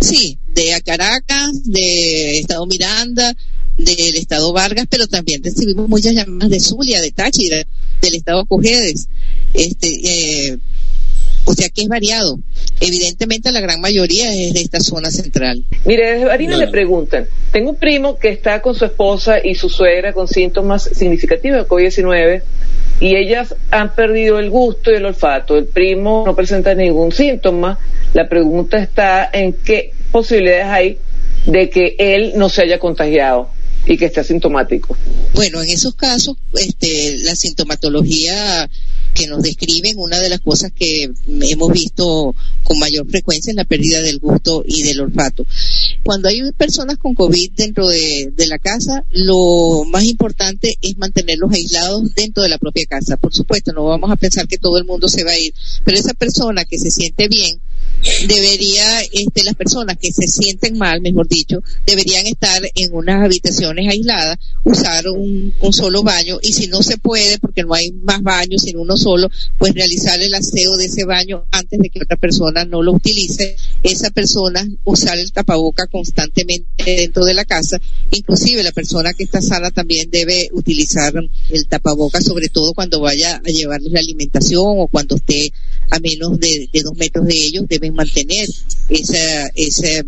Sí, 0.00 0.38
de 0.54 0.80
Caracas, 0.84 1.50
de 1.64 2.38
Estado 2.38 2.66
Miranda, 2.66 3.34
del 3.76 4.16
Estado 4.16 4.52
Vargas, 4.52 4.86
pero 4.90 5.06
también 5.06 5.42
recibimos 5.42 5.88
muchas 5.88 6.14
llamadas 6.14 6.50
de 6.50 6.60
Zulia, 6.60 7.00
de 7.00 7.12
Táchira, 7.12 7.64
del 8.02 8.14
Estado 8.14 8.44
Cojedes. 8.44 9.08
Este, 9.54 9.88
eh, 9.88 10.58
o 11.44 11.54
sea 11.54 11.68
que 11.68 11.82
es 11.82 11.88
variado. 11.88 12.38
Evidentemente 12.80 13.52
la 13.52 13.60
gran 13.60 13.80
mayoría 13.80 14.32
es 14.32 14.52
de 14.52 14.60
esta 14.60 14.80
zona 14.80 15.10
central. 15.10 15.64
Mire, 15.84 16.12
desde 16.12 16.24
Barinas 16.26 16.58
no. 16.58 16.64
le 16.64 16.70
preguntan, 16.70 17.26
tengo 17.52 17.70
un 17.70 17.76
primo 17.76 18.18
que 18.18 18.28
está 18.28 18.62
con 18.62 18.74
su 18.74 18.84
esposa 18.84 19.44
y 19.44 19.54
su 19.54 19.68
suegra 19.68 20.12
con 20.12 20.28
síntomas 20.28 20.84
significativos 20.84 21.62
de 21.62 21.68
COVID-19 21.68 22.42
y 23.00 23.16
ellas 23.16 23.54
han 23.70 23.94
perdido 23.94 24.38
el 24.38 24.50
gusto 24.50 24.90
y 24.90 24.94
el 24.94 25.06
olfato. 25.06 25.56
El 25.56 25.66
primo 25.66 26.24
no 26.26 26.34
presenta 26.34 26.74
ningún 26.74 27.12
síntoma. 27.12 27.78
La 28.14 28.28
pregunta 28.28 28.78
está 28.78 29.28
en 29.32 29.52
qué 29.52 29.92
posibilidades 30.12 30.66
hay 30.66 30.98
de 31.46 31.70
que 31.70 31.96
él 31.98 32.32
no 32.36 32.48
se 32.48 32.62
haya 32.62 32.78
contagiado 32.78 33.48
y 33.86 33.96
que 33.96 34.06
esté 34.06 34.20
asintomático. 34.20 34.96
Bueno, 35.34 35.62
en 35.62 35.70
esos 35.70 35.94
casos, 35.94 36.36
este, 36.54 37.18
la 37.24 37.34
sintomatología 37.34 38.68
que 39.14 39.26
nos 39.26 39.42
describen, 39.42 39.98
una 39.98 40.18
de 40.18 40.28
las 40.28 40.40
cosas 40.40 40.72
que 40.72 41.10
hemos 41.26 41.72
visto 41.72 42.34
con 42.62 42.78
mayor 42.78 43.08
frecuencia 43.08 43.50
es 43.50 43.56
la 43.56 43.64
pérdida 43.64 44.00
del 44.02 44.18
gusto 44.18 44.62
y 44.66 44.82
del 44.82 45.00
olfato. 45.00 45.46
Cuando 46.04 46.28
hay 46.28 46.40
personas 46.52 46.96
con 46.98 47.14
COVID 47.14 47.52
dentro 47.56 47.88
de, 47.88 48.32
de 48.36 48.46
la 48.46 48.58
casa, 48.58 49.04
lo 49.10 49.84
más 49.88 50.04
importante 50.04 50.78
es 50.80 50.96
mantenerlos 50.98 51.52
aislados 51.52 52.14
dentro 52.14 52.42
de 52.42 52.50
la 52.50 52.58
propia 52.58 52.86
casa. 52.86 53.16
Por 53.16 53.34
supuesto, 53.34 53.72
no 53.72 53.84
vamos 53.84 54.10
a 54.10 54.16
pensar 54.16 54.46
que 54.46 54.58
todo 54.58 54.78
el 54.78 54.84
mundo 54.84 55.08
se 55.08 55.24
va 55.24 55.32
a 55.32 55.38
ir, 55.38 55.52
pero 55.84 55.98
esa 55.98 56.14
persona 56.14 56.64
que 56.64 56.78
se 56.78 56.90
siente 56.90 57.28
bien, 57.28 57.60
debería, 58.26 59.00
este, 59.12 59.44
las 59.44 59.54
personas 59.54 59.96
que 59.98 60.12
se 60.12 60.26
sienten 60.26 60.78
mal, 60.78 61.00
mejor 61.00 61.28
dicho, 61.28 61.62
deberían 61.86 62.26
estar 62.26 62.62
en 62.74 62.94
unas 62.94 63.24
habitaciones 63.24 63.88
aisladas, 63.88 64.38
usar 64.64 65.08
un, 65.08 65.54
solo 65.72 66.02
baño 66.02 66.38
y 66.42 66.52
si 66.52 66.66
no 66.66 66.82
se 66.82 66.98
puede, 66.98 67.38
porque 67.38 67.62
no 67.62 67.74
hay 67.74 67.92
más 67.92 68.22
baños, 68.22 68.62
sino 68.62 68.80
uno 68.80 68.96
solo, 68.96 69.30
pues 69.58 69.72
realizar 69.74 70.20
el 70.20 70.34
aseo 70.34 70.76
de 70.76 70.86
ese 70.86 71.04
baño 71.04 71.44
antes 71.52 71.78
de 71.78 71.90
que 71.90 72.00
otra 72.02 72.16
persona 72.16 72.64
no 72.64 72.82
lo 72.82 72.92
utilice. 72.92 73.56
Esa 73.82 74.10
persona 74.10 74.66
usar 74.84 75.18
el 75.18 75.32
tapaboca 75.32 75.86
constantemente 75.86 76.84
dentro 76.84 77.24
de 77.24 77.34
la 77.34 77.44
casa. 77.44 77.78
Inclusive 78.10 78.62
la 78.62 78.72
persona 78.72 79.12
que 79.14 79.24
está 79.24 79.40
sana 79.40 79.70
también 79.70 80.10
debe 80.10 80.48
utilizar 80.52 81.14
el 81.50 81.66
tapaboca, 81.66 82.20
sobre 82.20 82.48
todo 82.48 82.74
cuando 82.74 83.00
vaya 83.00 83.36
a 83.36 83.48
llevarles 83.48 83.92
la 83.92 84.00
alimentación 84.00 84.64
o 84.64 84.88
cuando 84.88 85.16
esté 85.16 85.52
a 85.90 85.98
menos 86.00 86.38
de 86.38 86.68
dos 86.82 86.96
metros 86.96 87.26
de 87.26 87.34
ellos, 87.34 87.64
deben 87.70 87.94
mantener 87.94 88.46
esa, 88.90 89.46
ese, 89.54 90.04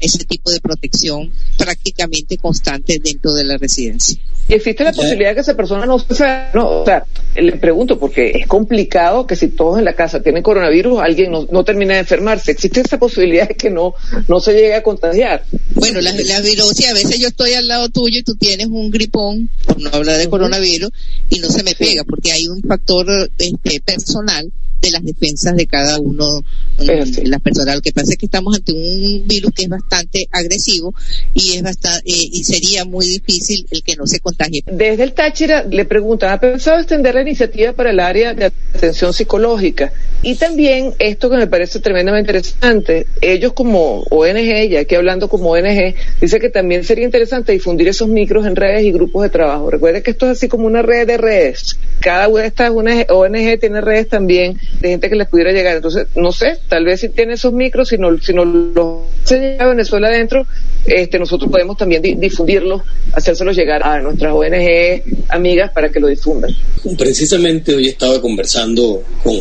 ese 0.00 0.24
tipo 0.24 0.50
de 0.50 0.60
protección 0.60 1.30
prácticamente 1.58 2.38
constante 2.38 2.98
dentro 3.02 3.32
de 3.34 3.44
la 3.44 3.58
residencia. 3.58 4.16
¿Y 4.48 4.54
existe 4.54 4.82
la 4.82 4.92
posibilidad 4.92 5.30
de 5.30 5.34
que 5.36 5.40
esa 5.42 5.54
persona 5.54 5.86
no 5.86 5.98
se 5.98 6.24
no, 6.54 6.80
o 6.80 6.84
sea, 6.84 7.04
le 7.36 7.52
pregunto 7.52 8.00
porque 8.00 8.32
es 8.34 8.46
complicado 8.48 9.24
que 9.26 9.36
si 9.36 9.48
todos 9.48 9.78
en 9.78 9.84
la 9.84 9.94
casa 9.94 10.22
tienen 10.22 10.42
coronavirus, 10.42 11.00
alguien 11.00 11.30
no, 11.30 11.46
no 11.52 11.62
termina 11.62 11.94
de 11.94 12.00
enfermarse. 12.00 12.50
¿Existe 12.50 12.80
esa 12.80 12.98
posibilidad 12.98 13.46
de 13.46 13.54
que 13.54 13.70
no, 13.70 13.94
no 14.26 14.40
se 14.40 14.52
llegue 14.54 14.74
a 14.74 14.82
contagiar? 14.82 15.44
Bueno, 15.74 16.00
la, 16.00 16.12
la 16.12 16.40
virosis, 16.40 16.88
a 16.88 16.94
veces 16.94 17.18
yo 17.20 17.28
estoy 17.28 17.52
al 17.52 17.66
lado 17.68 17.90
tuyo 17.90 18.18
y 18.18 18.22
tú 18.22 18.34
tienes 18.34 18.66
un 18.66 18.90
gripón, 18.90 19.50
por 19.66 19.80
no 19.80 19.90
hablar 19.92 20.16
de 20.16 20.24
uh 20.24 20.26
-huh. 20.26 20.30
coronavirus, 20.30 20.90
y 21.28 21.38
no 21.38 21.48
se 21.48 21.62
me 21.62 21.74
pega 21.74 22.02
porque 22.04 22.32
hay 22.32 22.48
un 22.48 22.60
factor 22.62 23.06
este, 23.38 23.80
personal 23.80 24.50
de 24.80 24.90
las 24.90 25.02
defensas 25.02 25.56
de 25.56 25.66
cada 25.66 25.98
uno 25.98 26.42
de 26.78 27.06
las 27.24 27.40
personas. 27.40 27.76
Lo 27.76 27.82
que 27.82 27.92
pasa 27.92 28.12
es 28.12 28.18
que 28.18 28.26
estamos 28.26 28.56
ante 28.56 28.72
un 28.72 29.26
virus 29.26 29.52
que 29.54 29.64
es 29.64 29.68
bastante 29.68 30.28
agresivo 30.30 30.94
y 31.34 31.56
es 31.56 31.62
bastante, 31.62 32.10
eh, 32.10 32.28
y 32.32 32.44
sería 32.44 32.84
muy 32.84 33.06
difícil 33.06 33.66
el 33.70 33.82
que 33.82 33.96
no 33.96 34.06
se 34.06 34.20
contagie. 34.20 34.62
Desde 34.66 35.02
el 35.02 35.12
Táchira 35.12 35.64
le 35.64 35.84
preguntan, 35.84 36.32
¿ha 36.32 36.40
pensado 36.40 36.78
extender 36.78 37.14
la 37.14 37.22
iniciativa 37.22 37.72
para 37.72 37.90
el 37.90 38.00
área 38.00 38.34
de 38.34 38.46
atención 38.74 39.12
psicológica? 39.12 39.92
Y 40.22 40.34
también 40.36 40.94
esto 40.98 41.30
que 41.30 41.36
me 41.36 41.46
parece 41.46 41.80
tremendamente 41.80 42.30
interesante, 42.32 43.06
ellos 43.20 43.52
como 43.52 44.02
ONG, 44.10 44.68
ya 44.68 44.84
que 44.84 44.96
hablando 44.96 45.28
como 45.28 45.50
ONG, 45.50 45.94
dice 46.20 46.38
que 46.38 46.50
también 46.50 46.84
sería 46.84 47.04
interesante 47.04 47.52
difundir 47.52 47.88
esos 47.88 48.08
micros 48.08 48.46
en 48.46 48.56
redes 48.56 48.84
y 48.84 48.92
grupos 48.92 49.22
de 49.22 49.30
trabajo. 49.30 49.70
Recuerde 49.70 50.02
que 50.02 50.10
esto 50.10 50.26
es 50.26 50.38
así 50.38 50.48
como 50.48 50.66
una 50.66 50.82
red 50.82 51.06
de 51.06 51.16
redes. 51.16 51.76
Cada 52.00 52.28
una 52.28 52.42
de 52.42 52.48
estas 52.48 52.70
ONG 52.70 53.58
tiene 53.58 53.80
redes 53.80 54.08
también 54.08 54.58
de 54.80 54.88
gente 54.88 55.08
que 55.08 55.16
les 55.16 55.28
pudiera 55.28 55.52
llegar. 55.52 55.76
Entonces, 55.76 56.06
no 56.14 56.32
sé, 56.32 56.58
tal 56.68 56.84
vez 56.84 57.00
si 57.00 57.08
tiene 57.08 57.34
esos 57.34 57.52
micros, 57.52 57.88
si 57.88 57.98
no, 57.98 58.16
si 58.18 58.32
no 58.32 58.44
los 58.44 59.00
se 59.24 59.56
a 59.58 59.66
Venezuela 59.66 60.08
adentro, 60.08 60.46
este, 60.86 61.18
nosotros 61.18 61.50
podemos 61.50 61.76
también 61.76 62.02
difundirlos, 62.02 62.82
hacérselos 63.12 63.56
llegar 63.56 63.82
a 63.82 64.00
nuestras 64.00 64.32
ONG 64.32 65.02
amigas 65.28 65.70
para 65.72 65.90
que 65.90 66.00
lo 66.00 66.08
difundan. 66.08 66.54
Precisamente 66.96 67.74
hoy 67.74 67.88
estaba 67.88 68.20
conversando 68.20 69.02
con, 69.22 69.36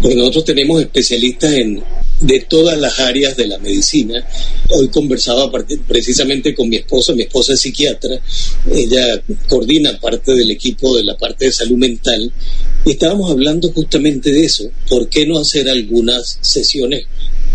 porque 0.00 0.16
nosotros 0.16 0.44
tenemos 0.46 0.80
especialistas 0.80 1.52
en 1.52 1.82
de 2.20 2.40
todas 2.40 2.78
las 2.78 3.00
áreas 3.00 3.36
de 3.36 3.46
la 3.46 3.58
medicina. 3.58 4.26
Hoy 4.70 4.88
conversaba 4.88 5.50
precisamente 5.86 6.54
con 6.54 6.68
mi 6.68 6.76
esposa, 6.76 7.12
mi 7.12 7.22
esposa 7.22 7.54
es 7.54 7.60
psiquiatra, 7.60 8.18
ella 8.72 9.22
coordina 9.48 9.98
parte 10.00 10.34
del 10.34 10.50
equipo 10.50 10.96
de 10.96 11.04
la 11.04 11.16
parte 11.16 11.46
de 11.46 11.52
salud 11.52 11.76
mental 11.76 12.32
y 12.84 12.92
estábamos 12.92 13.30
hablando 13.30 13.70
justamente 13.72 14.32
de 14.32 14.43
eso, 14.44 14.70
¿por 14.88 15.08
qué 15.08 15.26
no 15.26 15.38
hacer 15.38 15.68
algunas 15.68 16.38
sesiones 16.40 17.06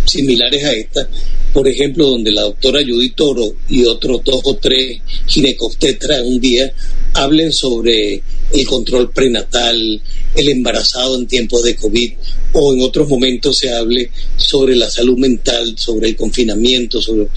similares 0.06 0.64
a 0.64 0.74
esta? 0.74 1.10
Por 1.54 1.68
ejemplo, 1.68 2.08
donde 2.08 2.32
la 2.32 2.44
doctora 2.44 2.82
Judy 2.82 3.12
Toro 3.12 3.56
y 3.70 3.86
otros 3.86 4.22
dos 4.24 4.42
o 4.44 4.56
tres 4.58 5.00
ginecobstetras 5.26 6.22
un 6.24 6.40
día 6.40 6.72
hablen 7.14 7.52
sobre 7.52 8.22
el 8.54 8.66
control 8.68 9.12
prenatal, 9.12 10.02
el 10.36 10.50
embarazado 10.50 11.18
en 11.18 11.28
tiempos 11.28 11.64
de 11.64 11.76
COVID, 11.76 12.14
o 12.54 12.74
en 12.74 12.82
otros 12.82 13.08
momentos 13.08 13.58
se 13.58 13.74
hable 13.74 14.12
sobre 14.36 14.76
la 14.76 14.90
salud 14.90 15.18
mental, 15.18 15.74
sobre 15.78 16.10
el 16.10 16.16
confinamiento, 16.16 17.02
sobre... 17.02 17.28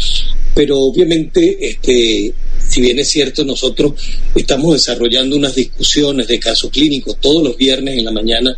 pero 0.55 0.79
obviamente 0.79 1.57
este 1.61 2.33
si 2.69 2.81
bien 2.81 2.99
es 2.99 3.09
cierto, 3.09 3.45
nosotros 3.45 3.93
estamos 4.35 4.75
desarrollando 4.75 5.37
unas 5.37 5.55
discusiones 5.55 6.27
de 6.27 6.39
casos 6.39 6.71
clínicos 6.71 7.19
todos 7.21 7.43
los 7.43 7.57
viernes 7.57 7.99
en 7.99 8.05
la 8.05 8.13
mañana, 8.13 8.57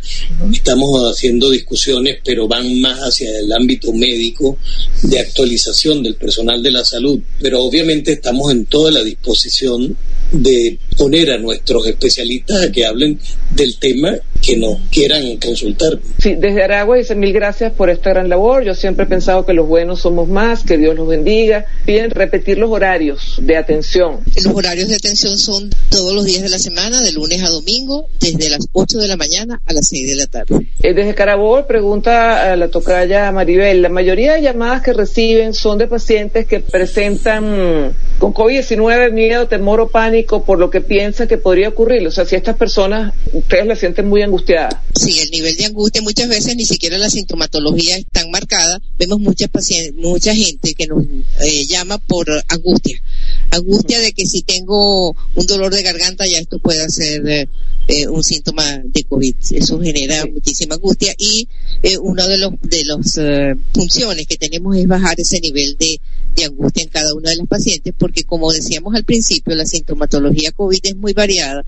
estamos 0.53 1.01
haciendo 1.11 1.49
discusiones, 1.49 2.19
pero 2.23 2.47
van 2.47 2.79
más 2.79 2.99
hacia 2.99 3.37
el 3.39 3.51
ámbito 3.51 3.91
médico 3.93 4.57
de 5.03 5.19
actualización 5.19 6.03
del 6.03 6.15
personal 6.15 6.61
de 6.63 6.71
la 6.71 6.85
salud, 6.85 7.19
pero 7.39 7.63
obviamente 7.63 8.13
estamos 8.13 8.51
en 8.51 8.65
toda 8.65 8.91
la 8.91 9.03
disposición 9.03 9.97
de 10.31 10.77
poner 10.97 11.31
a 11.31 11.37
nuestros 11.37 11.87
especialistas 11.87 12.63
a 12.63 12.71
que 12.71 12.85
hablen 12.85 13.19
del 13.51 13.77
tema 13.77 14.13
que 14.41 14.57
nos 14.57 14.77
quieran 14.91 15.37
consultar. 15.37 15.99
Sí, 16.19 16.35
desde 16.35 16.63
Aragua 16.63 16.97
dicen 16.97 17.19
mil 17.19 17.33
gracias 17.33 17.73
por 17.73 17.89
esta 17.89 18.11
gran 18.11 18.29
labor. 18.29 18.63
Yo 18.63 18.75
siempre 18.75 19.05
he 19.05 19.07
pensado 19.07 19.45
que 19.45 19.53
los 19.53 19.67
buenos 19.67 20.01
somos 20.01 20.27
más, 20.27 20.63
que 20.63 20.77
Dios 20.77 20.95
los 20.95 21.07
bendiga. 21.07 21.65
Piden 21.85 22.11
repetir 22.11 22.57
los 22.57 22.69
horarios 22.69 23.37
de 23.41 23.57
atención. 23.57 24.19
Los 24.43 24.53
horarios 24.53 24.89
de 24.89 24.95
atención 24.95 25.37
son 25.37 25.69
todos 25.89 26.13
los 26.13 26.25
días 26.25 26.43
de 26.43 26.49
la 26.49 26.59
semana, 26.59 27.01
de 27.01 27.11
lunes 27.13 27.43
a 27.43 27.49
domingo, 27.49 28.07
desde 28.19 28.49
las 28.49 28.67
8 28.71 28.99
de 28.99 29.07
la 29.07 29.17
mañana 29.17 29.61
a 29.65 29.73
las 29.73 29.87
6 29.87 30.09
de 30.09 30.15
la 30.15 30.27
tarde. 30.27 30.67
Eh, 30.81 30.93
desde 30.93 31.15
Carabol 31.15 31.65
pregunta 31.65 32.51
a 32.51 32.55
la 32.55 32.67
tocaya 32.69 33.31
Maribel, 33.31 33.81
la 33.81 33.89
mayoría 33.89 34.33
de 34.33 34.41
llamadas 34.41 34.83
que 34.83 34.93
reciben 34.93 35.53
son 35.53 35.77
de 35.77 35.87
pacientes 35.87 36.45
que 36.45 36.59
presentan 36.59 37.95
con 38.19 38.33
COVID-19 38.33 39.11
miedo, 39.11 39.47
temor 39.47 39.81
o 39.81 39.89
pánico 39.89 40.43
por 40.43 40.59
lo 40.59 40.69
que 40.69 40.81
piensa 40.87 41.27
que 41.27 41.37
podría 41.37 41.69
ocurrir. 41.69 42.05
O 42.07 42.11
sea, 42.11 42.25
si 42.25 42.35
estas 42.35 42.55
personas, 42.55 43.13
ustedes 43.33 43.65
la 43.65 43.75
sienten 43.75 44.07
muy 44.07 44.21
angustiada. 44.21 44.83
Sí, 44.93 45.19
el 45.19 45.29
nivel 45.31 45.55
de 45.55 45.65
angustia 45.65 46.01
muchas 46.01 46.29
veces 46.29 46.55
ni 46.55 46.65
siquiera 46.65 46.97
la 46.97 47.09
sintomatología 47.09 47.97
es 47.97 48.05
tan 48.11 48.31
marcada. 48.31 48.79
Vemos 48.97 49.19
mucha 49.19 49.47
pacientes, 49.47 49.93
mucha 49.93 50.33
gente 50.33 50.73
que 50.73 50.87
nos 50.87 51.03
eh, 51.41 51.65
llama 51.65 51.97
por 51.97 52.27
angustia. 52.49 53.01
Angustia 53.51 53.99
de 53.99 54.13
que 54.13 54.25
si 54.25 54.41
tengo 54.41 55.09
un 55.09 55.45
dolor 55.47 55.73
de 55.73 55.83
garganta 55.83 56.25
ya 56.25 56.39
esto 56.39 56.59
puede 56.59 56.89
ser 56.89 57.27
eh, 57.27 57.47
eh, 57.87 58.07
un 58.07 58.23
síntoma 58.23 58.81
de 58.83 59.03
COVID. 59.03 59.35
Eso 59.51 59.79
genera 59.79 60.25
muchísima 60.25 60.75
angustia 60.75 61.13
y 61.17 61.47
una 62.01 62.27
de 62.27 62.37
los 62.37 62.53
de 62.63 62.83
las 62.85 63.19
funciones 63.73 64.25
que 64.25 64.37
tenemos 64.37 64.75
es 64.75 64.87
bajar 64.87 65.19
ese 65.19 65.39
nivel 65.39 65.77
de, 65.77 65.99
de 66.35 66.45
angustia 66.45 66.83
en 66.83 66.89
cada 66.89 67.13
una 67.13 67.29
de 67.29 67.35
las 67.37 67.47
pacientes 67.47 67.93
porque 67.97 68.23
como 68.23 68.51
decíamos 68.51 68.95
al 68.95 69.03
principio, 69.03 69.55
la 69.55 69.65
sintomatología 69.65 70.51
COVID 70.51 70.74
es 70.83 70.95
muy 70.95 71.13
variada 71.13 71.63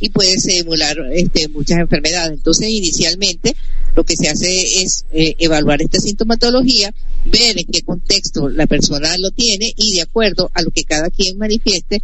y 0.00 0.08
puede 0.10 0.38
simular 0.38 0.96
este, 1.12 1.48
muchas 1.48 1.78
enfermedades. 1.78 2.32
Entonces, 2.32 2.68
inicialmente, 2.68 3.54
lo 3.94 4.04
que 4.04 4.16
se 4.16 4.28
hace 4.28 4.82
es 4.82 5.04
eh, 5.12 5.34
evaluar 5.38 5.82
esta 5.82 6.00
sintomatología, 6.00 6.92
ver 7.26 7.58
en 7.58 7.66
qué 7.66 7.82
contexto 7.82 8.48
la 8.48 8.66
persona 8.66 9.08
lo 9.18 9.30
tiene 9.30 9.72
y 9.76 9.96
de 9.96 10.02
acuerdo 10.02 10.50
a 10.54 10.62
lo 10.62 10.70
que 10.70 10.84
cada 10.84 11.10
quien 11.10 11.38
manifieste, 11.38 12.02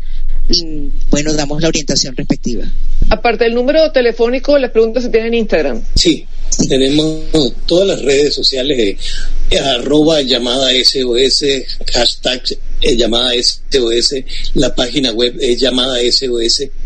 mm, 0.49 0.88
bueno, 1.11 1.33
damos 1.33 1.62
la 1.62 1.69
orientación 1.69 2.16
respectiva. 2.16 2.64
Aparte 3.09 3.45
del 3.45 3.55
número 3.55 3.90
telefónico, 3.92 4.59
las 4.59 4.71
preguntas 4.71 5.05
se 5.05 5.11
tienen 5.11 5.35
en 5.35 5.40
Instagram. 5.40 5.83
Sí, 5.95 6.27
tenemos 6.69 7.25
todas 7.67 7.89
las 7.89 8.03
redes 8.03 8.35
sociales 8.35 8.77
de 8.77 9.59
arroba 9.59 10.23
llamada 10.23 10.71
SOS, 10.83 11.45
hashtag 11.93 12.43
eh, 12.81 12.97
llamada 12.97 13.33
SOS, 13.41 14.15
la 14.55 14.75
página 14.75 15.13
web 15.13 15.37
es 15.41 15.59
llamada 15.61 15.99
SOS.ucb.be 16.01 16.77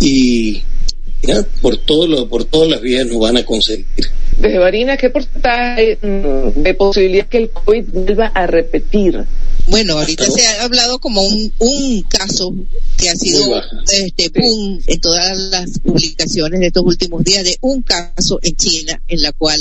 y 0.00 0.62
ya, 1.22 1.42
por, 1.62 1.78
todo 1.78 2.06
lo, 2.06 2.28
por 2.28 2.44
todas 2.44 2.68
las 2.68 2.80
vías 2.80 3.06
nos 3.06 3.18
van 3.18 3.38
a 3.38 3.44
conseguir. 3.44 3.86
Desde 4.38 4.58
Barina, 4.58 4.96
¿qué 4.96 5.10
porcentaje 5.10 5.98
mm, 6.02 6.62
de 6.62 6.74
posibilidad 6.74 7.26
que 7.26 7.38
el 7.38 7.50
COVID 7.50 7.84
vuelva 7.92 8.26
a 8.26 8.46
repetir? 8.46 9.24
Bueno, 9.68 9.98
ahorita 9.98 10.26
se 10.26 10.46
ha 10.46 10.64
hablado 10.64 10.98
como 10.98 11.22
un, 11.22 11.52
un 11.58 12.02
caso 12.02 12.54
que 12.98 13.08
ha 13.08 13.16
sido 13.16 13.40
este 13.90 14.28
boom 14.28 14.80
en 14.86 15.00
todas 15.00 15.38
las 15.38 15.78
publicaciones 15.78 16.60
de 16.60 16.66
estos 16.66 16.84
últimos 16.84 17.24
días 17.24 17.44
de 17.44 17.56
un 17.62 17.82
caso 17.82 18.38
en 18.42 18.56
China 18.56 19.00
en 19.08 19.22
la 19.22 19.32
cual 19.32 19.58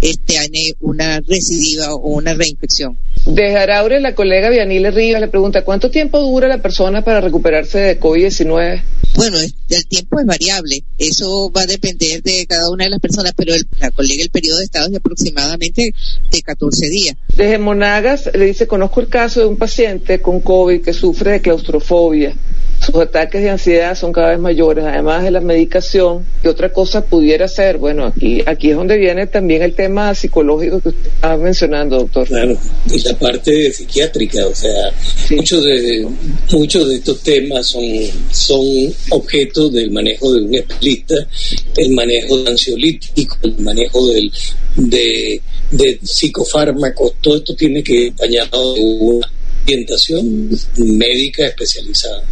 este 0.00 0.32
tiene 0.32 0.74
una 0.80 1.20
recidiva 1.20 1.94
o 1.94 2.08
una 2.08 2.34
reinfección. 2.34 2.98
Desde 3.24 3.56
Araure, 3.56 4.00
la 4.00 4.16
colega 4.16 4.50
Vianile 4.50 4.90
Rivas 4.90 5.20
le 5.20 5.28
pregunta, 5.28 5.64
¿cuánto 5.64 5.90
tiempo 5.90 6.18
dura 6.18 6.48
la 6.48 6.60
persona 6.60 7.04
para 7.04 7.20
recuperarse 7.20 7.78
de 7.78 8.00
COVID-19? 8.00 8.82
Bueno, 9.14 9.38
el 9.38 9.86
tiempo 9.86 10.18
es 10.18 10.26
variable. 10.26 10.82
Eso 10.98 11.52
va 11.52 11.62
a 11.62 11.66
depender 11.66 12.20
de 12.22 12.46
cada 12.46 12.68
una 12.70 12.84
de 12.84 12.90
las 12.90 13.00
personas, 13.00 13.32
pero 13.36 13.54
el, 13.54 13.64
la 13.78 13.91
colega, 13.92 14.22
el 14.22 14.30
periodo 14.30 14.58
de 14.58 14.64
estado 14.64 14.86
es 14.86 14.92
de 14.92 14.98
aproximadamente 14.98 15.94
de 16.30 16.42
14 16.42 16.88
días. 16.88 17.16
Desde 17.36 17.58
Monagas 17.58 18.30
le 18.34 18.46
dice, 18.46 18.66
conozco 18.66 19.00
el 19.00 19.08
caso 19.08 19.40
de 19.40 19.46
un 19.46 19.56
paciente 19.56 20.20
con 20.20 20.40
COVID 20.40 20.82
que 20.82 20.92
sufre 20.92 21.32
de 21.32 21.40
claustrofobia. 21.40 22.34
Sus 22.84 22.96
ataques 22.96 23.42
de 23.42 23.50
ansiedad 23.50 23.96
son 23.96 24.12
cada 24.12 24.30
vez 24.30 24.40
mayores, 24.40 24.84
además 24.84 25.22
de 25.22 25.30
la 25.30 25.40
medicación. 25.40 26.26
¿Qué 26.42 26.48
otra 26.48 26.72
cosa 26.72 27.04
pudiera 27.04 27.46
ser? 27.46 27.78
Bueno, 27.78 28.06
aquí, 28.06 28.42
aquí 28.44 28.70
es 28.70 28.76
donde 28.76 28.98
viene 28.98 29.28
también 29.28 29.62
el 29.62 29.74
tema 29.74 30.14
psicológico 30.16 30.80
que 30.80 30.88
usted 30.88 31.06
estaba 31.06 31.36
mencionando, 31.36 31.98
doctor. 31.98 32.26
Claro, 32.26 32.58
y 32.90 32.98
la 33.00 33.16
parte 33.16 33.72
psiquiátrica, 33.72 34.46
o 34.46 34.54
sea, 34.54 34.92
muchos 35.30 35.64
de 35.64 36.08
muchos 36.52 36.88
de 36.88 36.96
estos 36.96 37.22
temas 37.22 37.66
son 37.66 37.84
son 38.32 38.60
objeto 39.10 39.68
del 39.70 39.92
manejo 39.92 40.32
de 40.32 40.42
un 40.42 40.54
especialista, 40.54 41.14
el 41.76 41.90
manejo 41.90 42.38
de 42.38 42.50
ansiolítico, 42.50 43.36
el 43.42 43.58
manejo 43.58 44.08
del, 44.08 44.32
de, 44.76 45.40
de 45.70 46.00
psicofármacos, 46.02 47.12
todo 47.20 47.36
esto 47.36 47.54
tiene 47.54 47.82
que 47.82 47.92
ir 47.92 48.12
acompañado 48.12 48.74
de 48.74 48.80
una 48.80 49.32
orientación 49.64 50.50
médica 50.76 51.46
especializada. 51.46 52.24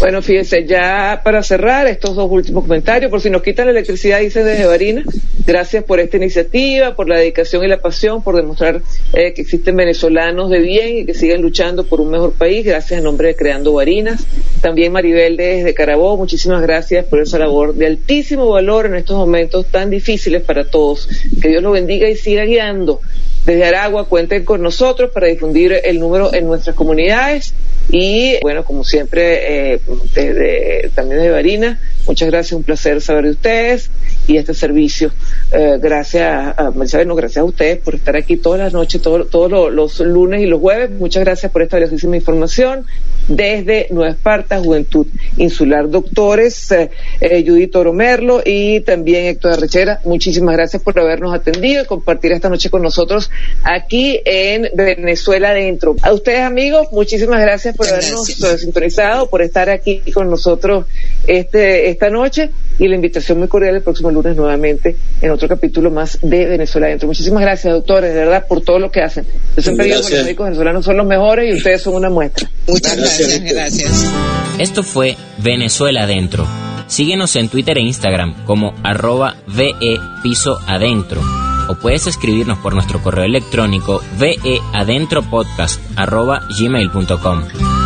Bueno, 0.00 0.22
fíjense, 0.22 0.64
ya 0.64 1.20
para 1.22 1.42
cerrar 1.42 1.86
estos 1.86 2.16
dos 2.16 2.26
últimos 2.30 2.64
comentarios, 2.64 3.10
por 3.10 3.20
si 3.20 3.28
nos 3.28 3.42
quitan 3.42 3.66
la 3.66 3.72
electricidad, 3.72 4.20
dice 4.20 4.42
desde 4.42 4.64
Barina, 4.64 5.04
gracias 5.46 5.84
por 5.84 6.00
esta 6.00 6.16
iniciativa, 6.16 6.96
por 6.96 7.06
la 7.06 7.18
dedicación 7.18 7.62
y 7.64 7.68
la 7.68 7.82
pasión, 7.82 8.22
por 8.22 8.34
demostrar 8.34 8.80
eh, 9.12 9.34
que 9.34 9.42
existen 9.42 9.76
venezolanos 9.76 10.48
de 10.48 10.60
bien 10.60 10.96
y 10.96 11.04
que 11.04 11.12
siguen 11.12 11.42
luchando 11.42 11.84
por 11.84 12.00
un 12.00 12.08
mejor 12.08 12.32
país, 12.32 12.64
gracias 12.64 12.96
en 12.96 13.04
nombre 13.04 13.28
de 13.28 13.36
Creando 13.36 13.74
Barinas. 13.74 14.26
También 14.62 14.90
Maribel 14.90 15.36
desde 15.36 15.74
Carabó, 15.74 16.16
muchísimas 16.16 16.62
gracias 16.62 17.04
por 17.04 17.20
esa 17.20 17.38
labor 17.38 17.74
de 17.74 17.86
altísimo 17.86 18.48
valor 18.48 18.86
en 18.86 18.94
estos 18.94 19.18
momentos 19.18 19.66
tan 19.66 19.90
difíciles 19.90 20.42
para 20.42 20.64
todos. 20.64 21.10
Que 21.42 21.48
Dios 21.50 21.62
lo 21.62 21.72
bendiga 21.72 22.08
y 22.08 22.16
siga 22.16 22.44
guiando. 22.44 23.02
Desde 23.44 23.64
Aragua 23.64 24.06
cuenten 24.06 24.44
con 24.44 24.62
nosotros 24.62 25.10
para 25.12 25.26
difundir 25.26 25.80
el 25.84 25.98
número 25.98 26.32
en 26.34 26.46
nuestras 26.46 26.76
comunidades. 26.76 27.54
Y 27.90 28.38
bueno, 28.42 28.64
como 28.64 28.84
siempre, 28.84 29.74
eh, 29.74 29.80
desde, 30.14 30.90
también 30.94 31.18
desde 31.18 31.32
Barina, 31.32 31.80
Muchas 32.06 32.28
gracias, 32.28 32.52
un 32.52 32.62
placer 32.62 33.00
saber 33.00 33.24
de 33.24 33.30
ustedes 33.32 33.90
y 34.26 34.36
este 34.36 34.54
servicio. 34.54 35.12
Eh, 35.52 35.78
gracias 35.80 36.54
a 36.58 36.70
Marisabel, 36.74 37.06
no, 37.08 37.14
gracias 37.14 37.38
a 37.42 37.44
ustedes 37.44 37.78
por 37.78 37.94
estar 37.94 38.16
aquí 38.16 38.36
todas 38.36 38.58
las 38.60 38.72
noches, 38.72 39.00
todo- 39.02 39.26
todos 39.26 39.50
lo- 39.50 39.70
los 39.70 40.00
lunes 40.00 40.42
y 40.42 40.46
los 40.46 40.60
jueves. 40.60 40.90
Muchas 40.90 41.24
gracias 41.24 41.52
por 41.52 41.62
esta 41.62 41.76
valiosísima 41.76 42.16
información 42.16 42.86
desde 43.28 43.86
Nueva 43.90 44.12
Esparta, 44.12 44.58
Juventud 44.60 45.06
Insular. 45.36 45.88
Doctores, 45.88 46.70
eh, 46.72 46.90
eh, 47.20 47.44
Judith 47.46 47.74
Oro 47.76 47.92
Merlo 47.92 48.42
y 48.44 48.80
también 48.80 49.26
Héctor 49.26 49.52
Arrechera, 49.52 50.00
muchísimas 50.04 50.56
gracias 50.56 50.82
por 50.82 50.98
habernos 50.98 51.32
atendido 51.34 51.82
y 51.82 51.86
compartir 51.86 52.32
esta 52.32 52.48
noche 52.48 52.70
con 52.70 52.82
nosotros 52.82 53.30
aquí 53.62 54.20
en 54.24 54.68
Venezuela 54.74 55.50
Adentro. 55.50 55.96
A 56.02 56.12
ustedes, 56.12 56.40
amigos, 56.40 56.88
muchísimas 56.92 57.40
gracias 57.40 57.76
por 57.76 57.86
habernos 57.88 58.26
gracias. 58.26 58.60
sintonizado, 58.60 59.28
por 59.28 59.42
estar 59.42 59.68
aquí 59.70 60.00
con 60.12 60.30
nosotros 60.30 60.86
este, 61.26 61.89
esta 61.90 62.10
noche 62.10 62.50
y 62.78 62.88
la 62.88 62.94
invitación 62.94 63.38
muy 63.38 63.48
cordial 63.48 63.76
el 63.76 63.82
próximo 63.82 64.10
lunes 64.10 64.36
nuevamente 64.36 64.96
en 65.20 65.30
otro 65.30 65.48
capítulo 65.48 65.90
más 65.90 66.18
de 66.22 66.46
Venezuela 66.46 66.86
Adentro. 66.86 67.08
Muchísimas 67.08 67.42
gracias, 67.42 67.72
doctores, 67.72 68.14
de 68.14 68.20
verdad, 68.20 68.46
por 68.46 68.62
todo 68.62 68.78
lo 68.78 68.90
que 68.90 69.02
hacen. 69.02 69.26
Yo 69.56 69.62
siempre 69.62 69.86
digo 69.86 69.98
que 70.06 70.14
los 70.14 70.24
médicos 70.24 70.46
venezolanos 70.46 70.84
son 70.84 70.96
los 70.96 71.06
mejores 71.06 71.52
y 71.52 71.56
ustedes 71.56 71.82
son 71.82 71.94
una 71.94 72.10
muestra. 72.10 72.50
Muchas 72.66 72.96
Gracias, 72.96 73.42
gracias. 73.42 74.12
Esto 74.58 74.82
fue 74.82 75.16
Venezuela 75.38 76.04
Adentro. 76.04 76.46
Síguenos 76.86 77.36
en 77.36 77.48
Twitter 77.48 77.78
e 77.78 77.82
Instagram 77.82 78.44
como 78.44 78.74
arroba 78.82 79.36
VE 79.46 79.98
Piso 80.22 80.58
Adentro. 80.66 81.20
O 81.68 81.76
puedes 81.76 82.08
escribirnos 82.08 82.58
por 82.58 82.74
nuestro 82.74 83.00
correo 83.00 83.24
electrónico 83.24 84.02
veadentropodcast 84.18 85.80
arroba 85.96 86.42
gmail.com. 86.58 87.79